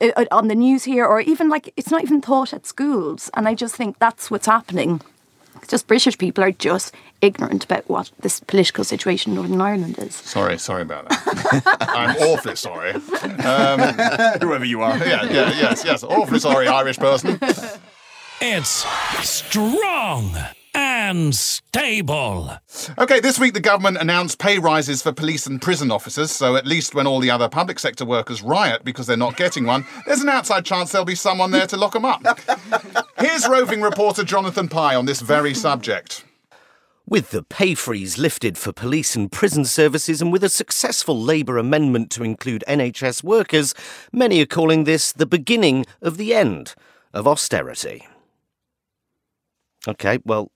[0.00, 3.30] uh, uh, on the news here, or even like it's not even taught at schools.
[3.34, 5.00] And I just think that's what's happening.
[5.64, 9.98] It's just British people are just ignorant about what this political situation in Northern Ireland
[9.98, 10.14] is.
[10.14, 11.62] sorry, sorry about that.
[11.80, 12.92] I'm awfully sorry.
[12.92, 13.80] Um,
[14.42, 14.98] Whoever you are.
[14.98, 16.04] yeah, yeah, yes, yes.
[16.04, 17.38] Awfully sorry, Irish person.
[18.42, 18.84] It's
[19.22, 20.36] strong
[20.74, 22.50] and and stable.
[22.98, 26.66] Okay, this week the government announced pay rises for police and prison officers, so at
[26.66, 30.22] least when all the other public sector workers riot because they're not getting one, there's
[30.22, 32.22] an outside chance there'll be someone there to lock them up.
[33.18, 36.24] Here's roving reporter Jonathan Pie on this very subject.
[37.06, 41.58] With the pay freeze lifted for police and prison services and with a successful Labour
[41.58, 43.74] amendment to include NHS workers,
[44.10, 46.74] many are calling this the beginning of the end
[47.12, 48.06] of austerity.
[49.86, 50.50] Okay, well,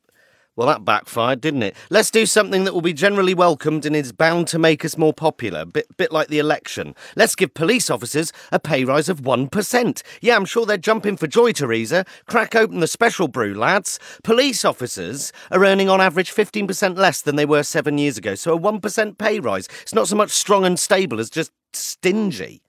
[0.58, 1.76] well, that backfired, didn't it?
[1.88, 5.12] Let's do something that will be generally welcomed and is bound to make us more
[5.12, 6.96] popular, bit, bit like the election.
[7.14, 10.02] Let's give police officers a pay rise of 1%.
[10.20, 12.04] Yeah, I'm sure they're jumping for joy, Theresa.
[12.26, 14.00] Crack open the special brew, lads.
[14.24, 18.52] Police officers are earning on average 15% less than they were seven years ago, so
[18.52, 19.68] a 1% pay rise.
[19.82, 22.62] It's not so much strong and stable as just stingy.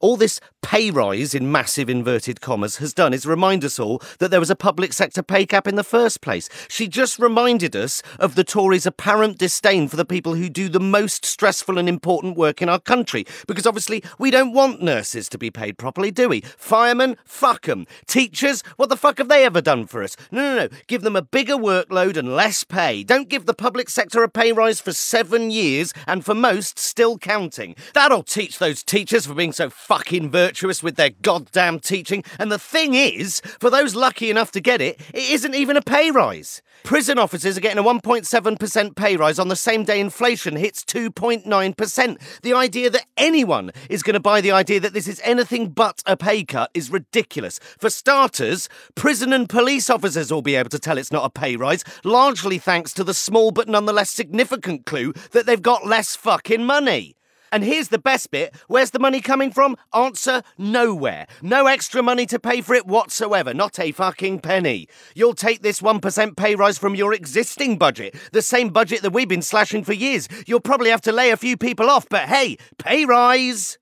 [0.00, 4.30] All this pay rise in massive inverted commas has done is remind us all that
[4.30, 6.48] there was a public sector pay cap in the first place.
[6.68, 10.80] She just reminded us of the Tories' apparent disdain for the people who do the
[10.80, 13.26] most stressful and important work in our country.
[13.46, 16.40] Because obviously, we don't want nurses to be paid properly, do we?
[16.40, 17.86] Firemen, fuck 'em.
[18.06, 20.16] Teachers, what the fuck have they ever done for us?
[20.30, 20.68] No, no, no.
[20.86, 23.02] Give them a bigger workload and less pay.
[23.02, 27.18] Don't give the public sector a pay rise for seven years and for most still
[27.18, 27.76] counting.
[27.92, 32.22] That'll teach those teachers for being so fucking virtuous with their goddamn teaching.
[32.38, 35.82] And the thing is, for those lucky enough to get it, it isn't even a
[35.82, 36.62] pay rise.
[36.84, 42.40] Prison officers are getting a 1.7% pay rise on the same day inflation hits 2.9%.
[42.42, 46.04] The idea that anyone is going to buy the idea that this is anything but
[46.06, 47.58] a pay cut is ridiculous.
[47.58, 51.56] For starters, prison and police officers will be able to tell it's not a pay
[51.56, 56.64] rise, largely thanks to the small but nonetheless significant clue that they've got less fucking
[56.64, 57.16] money.
[57.52, 59.76] And here's the best bit where's the money coming from?
[59.94, 61.26] Answer nowhere.
[61.42, 64.88] No extra money to pay for it whatsoever, not a fucking penny.
[65.14, 69.28] You'll take this 1% pay rise from your existing budget, the same budget that we've
[69.28, 70.28] been slashing for years.
[70.46, 73.78] You'll probably have to lay a few people off, but hey, pay rise!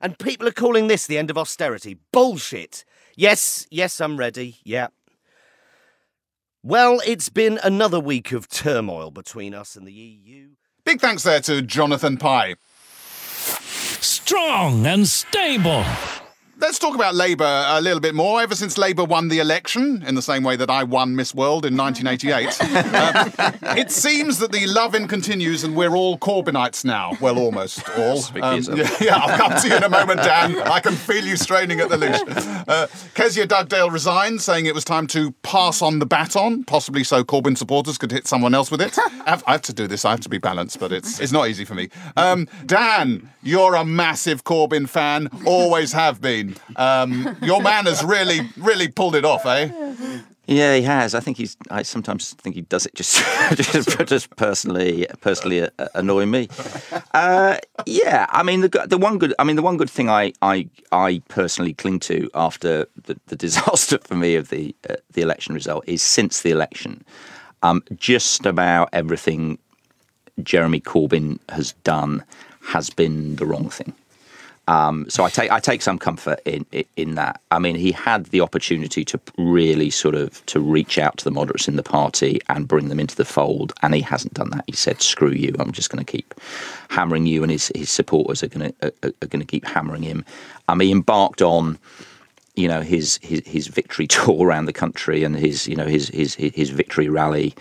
[0.00, 1.98] And people are calling this the end of austerity.
[2.12, 2.84] Bullshit.
[3.16, 4.58] Yes, yes, I'm ready.
[4.62, 4.88] Yeah.
[6.62, 10.48] Well, it's been another week of turmoil between us and the EU.
[10.84, 12.56] Big thanks there to Jonathan Pie.
[14.00, 15.84] Strong and stable.
[16.58, 18.40] Let's talk about Labour a little bit more.
[18.40, 21.66] Ever since Labour won the election, in the same way that I won Miss World
[21.66, 22.58] in 1988,
[22.94, 27.12] uh, it seems that the loving continues and we're all Corbynites now.
[27.20, 28.16] Well, almost all.
[28.16, 30.58] Speak for Um, yeah, yeah, I'll come to you in a moment, Dan.
[30.62, 32.20] I can feel you straining at the leash.
[32.66, 37.22] Uh, Kezia Dugdale resigned, saying it was time to pass on the baton, possibly so
[37.22, 38.98] Corbyn supporters could hit someone else with it.
[38.98, 40.06] I have, I have to do this.
[40.06, 41.90] I have to be balanced, but it's it's not easy for me.
[42.16, 46.56] Um, Dan, you're a massive Corbyn fan, always have been.
[46.76, 49.70] Um, your man has really, really pulled it off, eh?
[50.46, 51.14] Yeah, he has.
[51.14, 51.56] I think he's.
[51.70, 53.24] I sometimes think he does it just,
[53.56, 56.48] just, just personally, personally uh, annoy me.
[57.14, 59.34] Uh, yeah, I mean the the one good.
[59.40, 63.36] I mean the one good thing I I, I personally cling to after the, the
[63.46, 67.04] disaster for me of the uh, the election result is since the election,
[67.62, 69.58] um, just about everything
[70.42, 72.22] Jeremy Corbyn has done
[72.66, 73.94] has been the wrong thing.
[74.68, 77.40] Um, so I take I take some comfort in, in that.
[77.52, 81.30] I mean, he had the opportunity to really sort of to reach out to the
[81.30, 84.64] moderates in the party and bring them into the fold, and he hasn't done that.
[84.66, 85.54] He said, "Screw you!
[85.60, 86.34] I'm just going to keep
[86.88, 90.02] hammering you," and his his supporters are going to are, are going to keep hammering
[90.02, 90.24] him.
[90.66, 91.78] Um, he embarked on
[92.56, 96.08] you know his his his victory tour around the country and his you know his
[96.08, 97.54] his his victory rally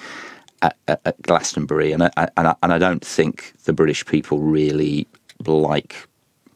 [0.65, 4.39] at, at, at Glastonbury, and I, and I, and I don't think the British people
[4.39, 5.07] really
[5.45, 6.07] like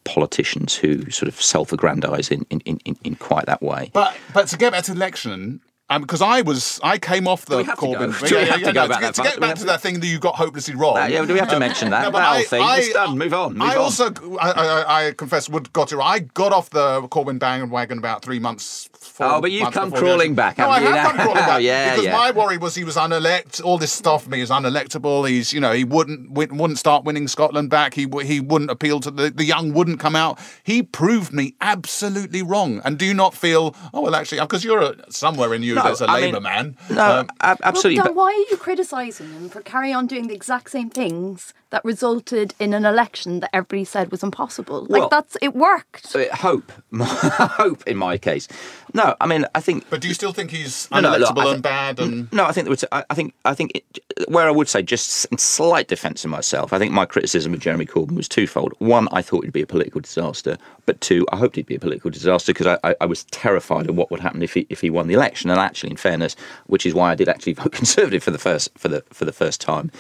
[0.04, 3.92] politicians who sort of self-aggrandise in, in, in, in quite that way.
[3.94, 5.62] But but to get back to the election,
[5.98, 8.20] because I was I came off the we to Corbyn.
[8.22, 8.28] go?
[8.28, 10.06] Do we have to go back to, get, to get back to that thing that
[10.08, 10.98] you got hopelessly wrong.
[10.98, 12.04] Uh, yeah, do we have to mention that?
[12.04, 12.62] No, that I- thing.
[12.62, 13.18] I- it's done.
[13.18, 13.54] Move on.
[13.54, 13.78] Move I on.
[13.82, 15.96] also, I, I, I confess, would got it.
[15.98, 16.10] right.
[16.10, 18.90] I got off the Corbyn bandwagon about three months.
[19.00, 21.62] Four Oh, but you've come crawling back, No, I haven't you have come crawling back
[21.64, 23.60] Yeah, because my worry was he was unelect.
[23.62, 25.28] All this stuff for me is unelectable.
[25.28, 27.94] He's, you know, he wouldn't wouldn't start winning Scotland back.
[27.94, 29.74] He w- he wouldn't appeal to the the young.
[29.74, 30.40] Wouldn't come out.
[30.64, 32.82] He proved me absolutely wrong.
[32.86, 33.76] And do you not feel?
[33.94, 35.76] Oh well, actually, because you're a, somewhere in you.
[35.80, 36.78] No, there's a I mean, Labour man.
[36.90, 37.98] No, Um, absolutely.
[38.00, 41.54] Well, Dan, why are you criticising him for carrying on doing the exact same things
[41.72, 44.88] that resulted in an election that everybody said was impossible.
[44.90, 46.16] Well- like that's it worked.
[46.16, 48.48] Uh, hope, hope in my case.
[48.94, 51.42] No, I mean, I think But do you still think he's No, no, look, unelectable
[51.42, 52.00] and think- bad?
[52.00, 54.68] And No, I think there was, I I think I think it, where I would
[54.68, 56.74] say just in slight defence of myself.
[56.74, 58.74] I think my criticism of Jeremy Corbyn was twofold.
[58.80, 61.80] One, I thought he'd be a political disaster, but two, I hoped he'd be a
[61.80, 64.82] political disaster because I, I, I was terrified of what would happen if he if
[64.82, 65.50] he won the election.
[65.50, 66.36] And actually, in fairness,
[66.68, 69.34] which is why I did actually vote Conservative for the first for the for the
[69.34, 69.92] first time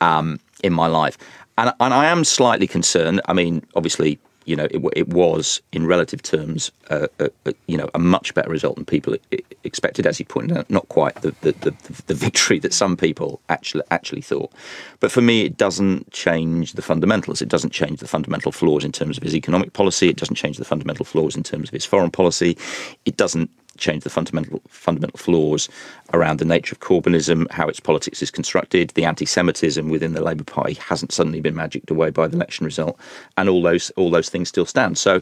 [0.00, 1.18] um, in my life.
[1.58, 3.20] And and I am slightly concerned.
[3.26, 4.18] I mean, obviously.
[4.46, 8.32] You know, it, it was in relative terms, uh, a, a, you know, a much
[8.32, 9.16] better result than people
[9.64, 10.06] expected.
[10.06, 13.82] As you pointed out, not quite the, the, the, the victory that some people actually
[13.90, 14.52] actually thought.
[15.00, 17.42] But for me, it doesn't change the fundamentals.
[17.42, 20.08] It doesn't change the fundamental flaws in terms of his economic policy.
[20.08, 22.56] It doesn't change the fundamental flaws in terms of his foreign policy.
[23.04, 25.68] It doesn't change the fundamental fundamental flaws
[26.12, 30.44] around the nature of Corbynism, how its politics is constructed, the anti-Semitism within the Labour
[30.44, 32.98] Party hasn't suddenly been magicked away by the election result,
[33.36, 34.98] and all those all those things still stand.
[34.98, 35.20] So,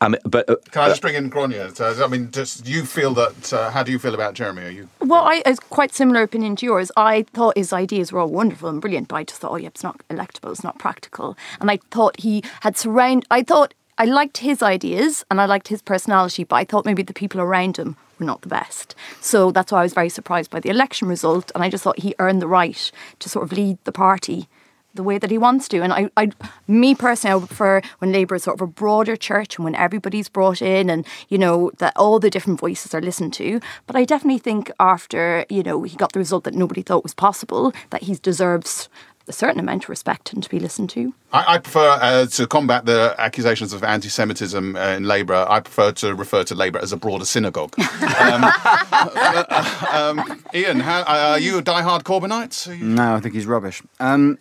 [0.00, 1.76] um, but uh, can I just bring in Grainne?
[1.76, 3.52] So, I mean, just you feel that?
[3.52, 4.62] Uh, how do you feel about Jeremy?
[4.62, 4.88] Are you?
[5.00, 6.90] Well, I has quite similar opinion to yours.
[6.96, 9.68] I thought his ideas were all wonderful and brilliant, but I just thought, oh yeah,
[9.68, 11.36] it's not electable, it's not practical.
[11.60, 13.26] And I thought he had surround.
[13.30, 17.02] I thought I liked his ideas and I liked his personality, but I thought maybe
[17.02, 18.94] the people around him were not the best.
[19.20, 21.98] So that's why I was very surprised by the election result, and I just thought
[21.98, 24.48] he earned the right to sort of lead the party
[24.94, 25.80] the way that he wants to.
[25.80, 26.30] And I, I
[26.66, 29.74] me personally, I would prefer when Labour is sort of a broader church and when
[29.74, 33.60] everybody's brought in and, you know, that all the different voices are listened to.
[33.86, 37.14] But I definitely think after, you know, he got the result that nobody thought was
[37.14, 38.88] possible, that he deserves
[39.28, 41.14] a certain amount of respect and to be listened to.
[41.32, 45.46] I, I prefer uh, to combat the accusations of anti-Semitism uh, in Labour.
[45.48, 47.74] I prefer to refer to Labour as a broader synagogue.
[47.78, 52.66] um, uh, um, Ian, how, uh, are you a diehard Corbynite?
[52.78, 53.82] You- No, I think he's rubbish.
[54.00, 54.38] Um,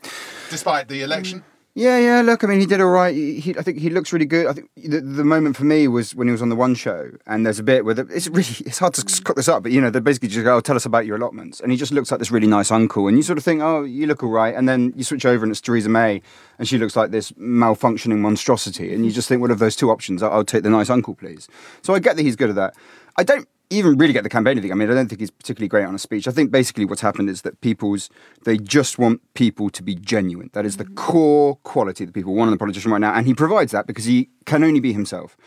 [0.50, 1.44] despite the election?
[1.74, 2.22] Yeah, yeah.
[2.22, 3.16] Look, I mean, he did all right.
[3.16, 4.46] He, he- I think he looks really good.
[4.46, 7.12] I think the, the moment for me was when he was on the One Show,
[7.28, 9.72] and there's a bit where the, it's really it's hard to cut this up, but
[9.72, 11.94] you know, they basically just go, oh, "Tell us about your allotments," and he just
[11.94, 14.30] looks like this really nice uncle, and you sort of think, "Oh, you look all
[14.32, 16.22] right," and then you switch over and it's Theresa May,
[16.60, 19.92] and she looks like this malfunctioning monstrosity, and you just think, "What of those two
[19.92, 20.22] options?
[20.22, 21.48] I'll, I'll take the nice uncle, please."
[21.84, 22.76] So I get that he's good at that.
[23.16, 24.72] I don't even really get the campaign thing.
[24.72, 26.28] I mean, I don't think he's particularly great on a speech.
[26.28, 28.10] I think basically what's happened is that people's
[28.46, 30.50] they just want people to be genuine.
[30.54, 30.96] That is the mm-hmm.
[30.96, 34.06] core quality that people want in a politician right now, and he provides that because
[34.06, 35.38] he can only be himself.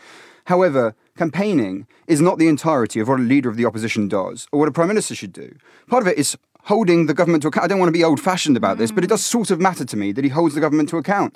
[0.45, 4.59] However, campaigning is not the entirety of what a leader of the opposition does or
[4.59, 5.55] what a prime minister should do.
[5.87, 7.63] Part of it is holding the government to account.
[7.63, 9.11] I don't want to be old-fashioned about this, but it mm.
[9.11, 11.35] does sort of matter to me that he holds the government to account.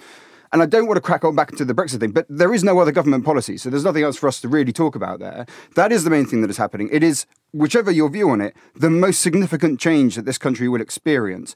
[0.51, 2.63] And I don't want to crack on back into the Brexit thing, but there is
[2.63, 5.45] no other government policy, so there's nothing else for us to really talk about there.
[5.75, 6.89] That is the main thing that is happening.
[6.91, 10.81] It is, whichever your view on it, the most significant change that this country will
[10.81, 11.55] experience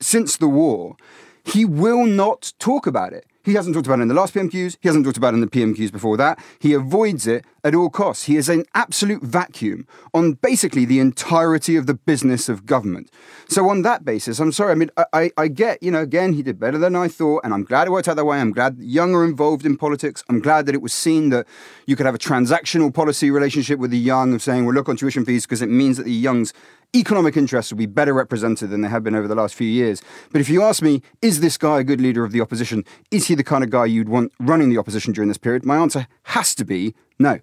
[0.00, 0.96] since the war.
[1.44, 3.24] He will not talk about it.
[3.46, 4.76] He hasn't talked about it in the last PMQs.
[4.80, 6.44] He hasn't talked about it in the PMQs before that.
[6.58, 8.24] He avoids it at all costs.
[8.24, 13.08] He is an absolute vacuum on basically the entirety of the business of government.
[13.48, 14.72] So on that basis, I'm sorry.
[14.72, 17.44] I mean, I, I, I get, you know, again, he did better than I thought,
[17.44, 18.40] and I'm glad it worked out that way.
[18.40, 20.24] I'm glad young are involved in politics.
[20.28, 21.46] I'm glad that it was seen that
[21.86, 24.96] you could have a transactional policy relationship with the young of saying, well, look on
[24.96, 26.52] tuition fees because it means that the young's
[26.94, 30.02] economic interests will be better represented than they have been over the last few years.
[30.32, 32.84] But if you ask me, is this guy a good leader of the opposition?
[33.10, 35.64] Is he the kind of guy you'd want running the opposition during this period?
[35.64, 37.40] My answer has to be no.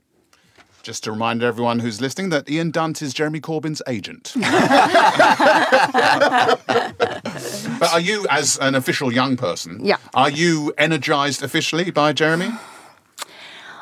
[0.81, 4.33] Just to remind everyone who's listening that Ian Dunt is Jeremy Corbyn's agent.
[7.79, 9.95] but are you, as an official young person, Yeah.
[10.13, 12.51] are you energised officially by Jeremy?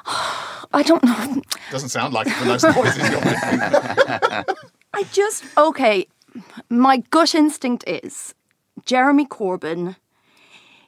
[0.73, 1.41] I don't know.
[1.71, 4.45] Doesn't sound like it from those noises you're making.
[4.93, 6.07] I just okay.
[6.69, 8.33] My gut instinct is
[8.85, 9.95] Jeremy Corbyn.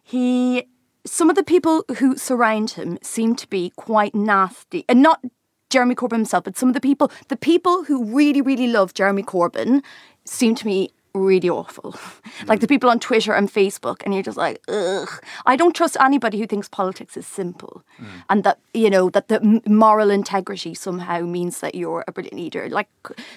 [0.04, 0.68] He,
[1.06, 5.24] some of the people who surround him seem to be quite nasty, and not
[5.70, 9.24] Jeremy Corbyn himself, but some of the people, the people who really, really love Jeremy
[9.24, 9.84] Corbyn,
[10.26, 11.96] seem to me really awful.
[12.48, 15.08] Like the people on Twitter and Facebook, and you're just like, ugh.
[15.46, 18.08] I don't trust anybody who thinks politics is simple, mm.
[18.30, 22.68] and that you know that the moral integrity somehow means that you're a brilliant leader.
[22.70, 22.90] Like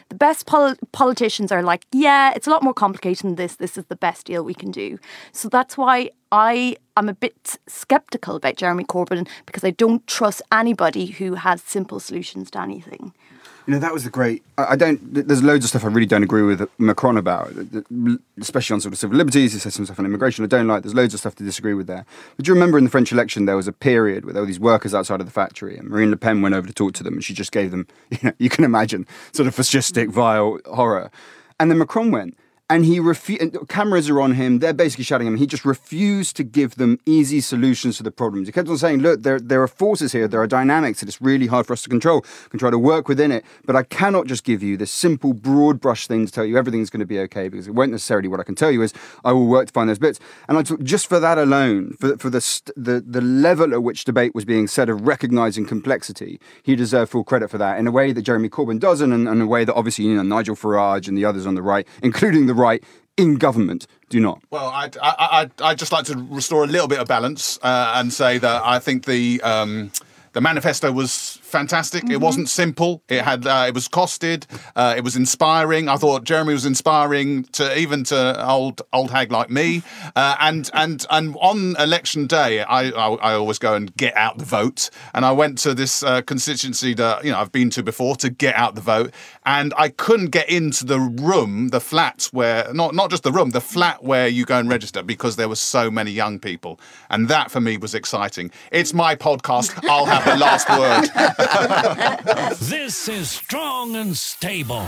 [0.08, 3.56] the best pol- politicians are like, yeah, it's a lot more complicated than this.
[3.56, 4.98] This is the best deal we can do.
[5.30, 10.42] So that's why I am a bit skeptical about Jeremy Corbyn because I don't trust
[10.50, 13.12] anybody who has simple solutions to anything.
[13.66, 14.44] You know, that was the great.
[14.56, 15.00] I, I don't.
[15.12, 17.52] There's loads of stuff I really don't agree with Macron about,
[18.40, 19.52] especially on sort of civil liberties.
[19.52, 20.82] He says some stuff on immigration I don't like.
[20.82, 22.06] There's loads of stuff to disagree with there.
[22.36, 24.46] But do you remember in the French election there was a period where there were
[24.46, 27.02] these workers outside of the factory, and Marine Le Pen went over to talk to
[27.02, 30.60] them, and she just gave them, you know, you can imagine, sort of fascistic, vile
[30.66, 31.10] horror.
[31.58, 32.36] And then Macron went.
[32.68, 33.56] And he refused.
[33.68, 34.58] Cameras are on him.
[34.58, 35.36] They're basically shouting him.
[35.36, 38.48] He just refused to give them easy solutions to the problems.
[38.48, 40.26] He kept on saying, "Look, there there are forces here.
[40.26, 42.24] There are dynamics that it's really hard for us to control.
[42.44, 45.32] We can try to work within it, but I cannot just give you this simple,
[45.32, 48.26] broad brush thing to tell you everything's going to be okay because it won't necessarily.
[48.28, 48.92] What I can tell you is
[49.24, 50.18] I will work to find those bits.
[50.48, 53.84] And I took just for that alone, for for the st- the the level at
[53.84, 57.86] which debate was being said of recognizing complexity, he deserved full credit for that in
[57.86, 60.56] a way that Jeremy Corbyn doesn't, and, and a way that obviously you know Nigel
[60.56, 62.82] Farage and the others on the right, including the right
[63.16, 64.42] in government, do not.
[64.50, 68.12] Well, I, I'd, I'd just like to restore a little bit of balance uh, and
[68.12, 69.90] say that I think the um,
[70.32, 72.10] the manifesto was fantastic.
[72.10, 73.02] It wasn't simple.
[73.08, 74.44] It had uh, it was costed.
[74.74, 75.88] Uh, it was inspiring.
[75.88, 79.82] I thought Jeremy was inspiring to even to old old hag like me.
[80.14, 84.38] Uh, and and and on election day, I, I I always go and get out
[84.38, 84.88] the vote.
[85.12, 88.30] And I went to this uh, constituency that you know I've been to before to
[88.30, 89.12] get out the vote,
[89.44, 93.50] and I couldn't get into the room, the flat where not not just the room,
[93.50, 96.80] the flat where you go and register because there were so many young people,
[97.10, 98.50] and that for me was exciting.
[98.70, 99.78] It's my podcast.
[99.88, 101.10] I'll have the last word.
[102.60, 104.86] This is Strong and Stable.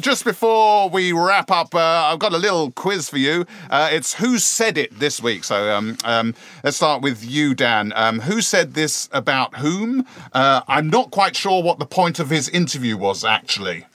[0.00, 3.46] Just before we wrap up, uh, I've got a little quiz for you.
[3.70, 5.44] Uh, it's who said it this week.
[5.44, 7.92] So um, um, let's start with you, Dan.
[7.96, 10.04] Um, who said this about whom?
[10.32, 13.86] Uh, I'm not quite sure what the point of his interview was actually.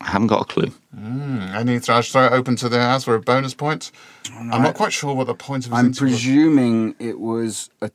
[0.00, 0.72] I haven't got a clue.
[0.94, 3.90] Any I should throw it open to the house for a bonus point.
[4.34, 6.20] I'm not quite sure what the point of his I'm interview was.
[6.20, 7.90] presuming it was a,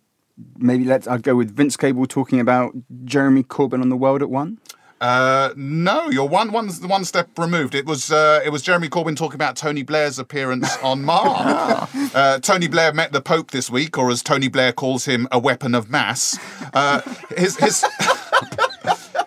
[0.58, 1.08] maybe let's.
[1.08, 2.74] I'd go with Vince Cable talking about
[3.06, 4.60] Jeremy Corbyn on the World at One.
[5.02, 7.74] Uh, no, you're one one one step removed.
[7.74, 11.90] It was uh, it was Jeremy Corbyn talking about Tony Blair's appearance on Mars.
[12.14, 15.40] uh, Tony Blair met the Pope this week, or as Tony Blair calls him, a
[15.40, 16.38] weapon of mass.
[16.74, 17.02] Uh,
[17.36, 17.86] his his.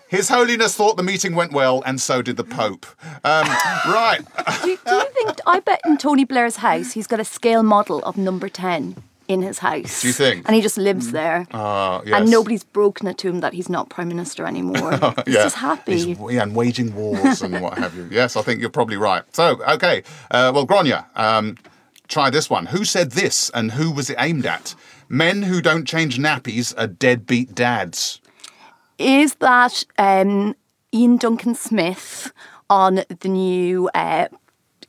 [0.09, 2.85] His Holiness thought the meeting went well, and so did the Pope.
[3.23, 3.47] Um,
[3.87, 4.19] right.
[4.61, 5.39] Do, do you think?
[5.47, 8.95] I bet in Tony Blair's house, he's got a scale model of number ten
[9.27, 10.01] in his house.
[10.01, 10.45] Do you think?
[10.47, 11.47] And he just lives there.
[11.51, 12.21] Uh, yes.
[12.21, 14.91] And nobody's broken it to him that he's not prime minister anymore.
[15.25, 15.97] He's just happy.
[15.99, 18.07] He's, yeah, and waging wars and what have you.
[18.11, 19.23] Yes, I think you're probably right.
[19.35, 20.03] So, okay.
[20.31, 21.57] Uh, well, Grainne, um,
[22.07, 22.67] try this one.
[22.67, 24.75] Who said this and who was it aimed at?
[25.09, 28.21] Men who don't change nappies are deadbeat dads.
[28.97, 30.55] Is that um,
[30.93, 32.31] Iain Duncan Smith
[32.69, 34.27] on the new uh,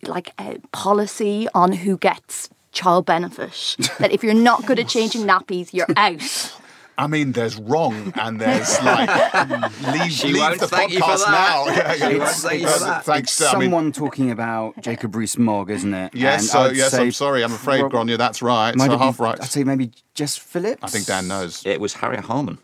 [0.03, 3.77] like uh, policy on who gets child benefit?
[3.99, 6.53] that if you're not good at changing nappies, you're out.
[6.97, 9.09] I mean, there's wrong and there's like
[9.93, 11.31] leave, She leave won't the thank you for podcast that.
[11.33, 11.67] now.
[11.67, 12.09] Yeah, yeah.
[12.09, 13.05] She won't thank you for Uh, that.
[13.05, 13.41] Thanks.
[13.41, 16.15] It's I mean, someone talking about Jacob Rees-Mogg, isn't it?
[16.15, 16.93] yes, And so, I'd yes.
[16.93, 17.43] say I'm sorry.
[17.43, 18.17] I'm afraid, prob- Grainne.
[18.17, 18.77] That's right.
[18.77, 19.37] might So it be- half right.
[19.43, 20.85] I'd say maybe Jess Phillips.
[20.85, 21.67] I think Dan knows.
[21.67, 22.59] It was Harriet Harman.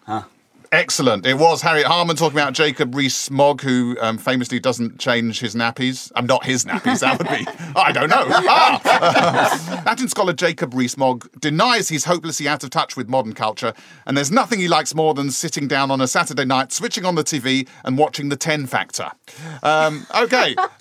[0.72, 1.26] Excellent.
[1.26, 6.12] It was Harriet Harman talking about Jacob Rees-Mogg, who um, famously doesn't change his nappies.
[6.14, 7.00] I'm not his nappies.
[7.00, 7.44] That would be.
[7.76, 8.24] I don't know.
[8.28, 9.82] Ah!
[9.86, 13.72] Latin scholar Jacob Rees-Mogg denies he's hopelessly out of touch with modern culture,
[14.06, 17.16] and there's nothing he likes more than sitting down on a Saturday night, switching on
[17.16, 19.10] the TV, and watching the Ten Factor.
[19.64, 20.54] Um, okay.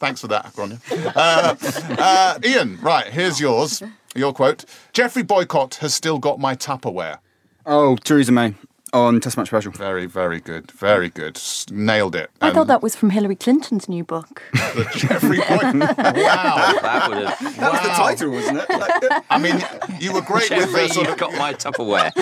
[0.00, 0.80] Thanks for that, Grainne.
[1.14, 1.54] Uh,
[1.96, 3.84] uh, Ian, right, here's yours.
[4.16, 7.18] Your quote Geoffrey Boycott has still got my Tupperware.
[7.64, 8.54] Oh, Theresa May
[8.92, 9.72] on Test Match Special.
[9.72, 10.70] Very, very good.
[10.72, 11.40] Very good.
[11.70, 12.30] Nailed it.
[12.40, 14.42] I And thought that was from Hillary Clinton's new book.
[14.94, 15.96] Geoffrey Boycott.
[15.98, 16.74] Wow.
[16.88, 17.56] That would have.
[17.56, 19.24] That was the title, wasn't it?
[19.30, 19.62] I mean,
[20.00, 22.12] you were great with Geoffrey, the sort you've of got my Tupperware.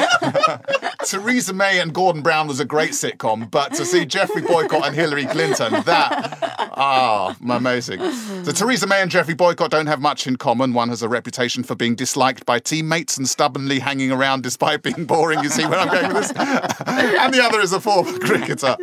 [1.06, 4.94] Theresa May and Gordon Brown was a great sitcom, but to see Geoffrey Boycott and
[4.94, 6.38] Hillary Clinton, that
[6.76, 8.00] ah, amazing.
[8.44, 10.72] So Theresa May and Geoffrey Boycott don't have much in common.
[10.74, 15.04] One has a reputation for being disliked by teammates and stubbornly hanging around despite being
[15.04, 15.40] boring.
[15.42, 16.32] You see where I'm going with this?
[16.86, 18.76] and the other is a former cricketer.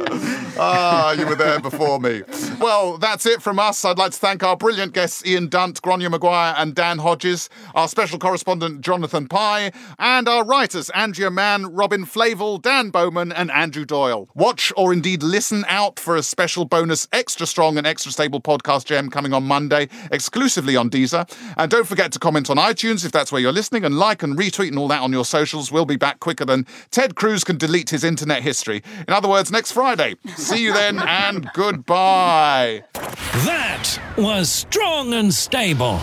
[0.57, 2.21] Ah, you were there before me.
[2.59, 3.83] Well, that's it from us.
[3.83, 7.87] I'd like to thank our brilliant guests Ian Dunt, Grainne Maguire, and Dan Hodges, our
[7.87, 13.85] special correspondent Jonathan Pie, and our writers Andrea Mann, Robin Flavel, Dan Bowman, and Andrew
[13.85, 14.29] Doyle.
[14.35, 18.85] Watch or indeed listen out for a special bonus extra strong and extra stable podcast
[18.85, 21.29] gem coming on Monday, exclusively on Deezer.
[21.57, 24.37] And don't forget to comment on iTunes if that's where you're listening, and like and
[24.37, 25.71] retweet and all that on your socials.
[25.71, 28.83] We'll be back quicker than Ted Cruz can delete his internet history.
[29.07, 30.15] In other words, next Friday.
[30.35, 32.83] See you then, and goodbye.
[32.93, 35.97] That was Strong and Stable.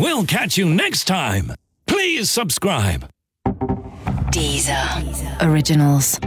[0.00, 1.52] We'll catch you next time.
[1.86, 3.08] Please subscribe.
[4.32, 5.42] Deezer.
[5.42, 6.18] Originals.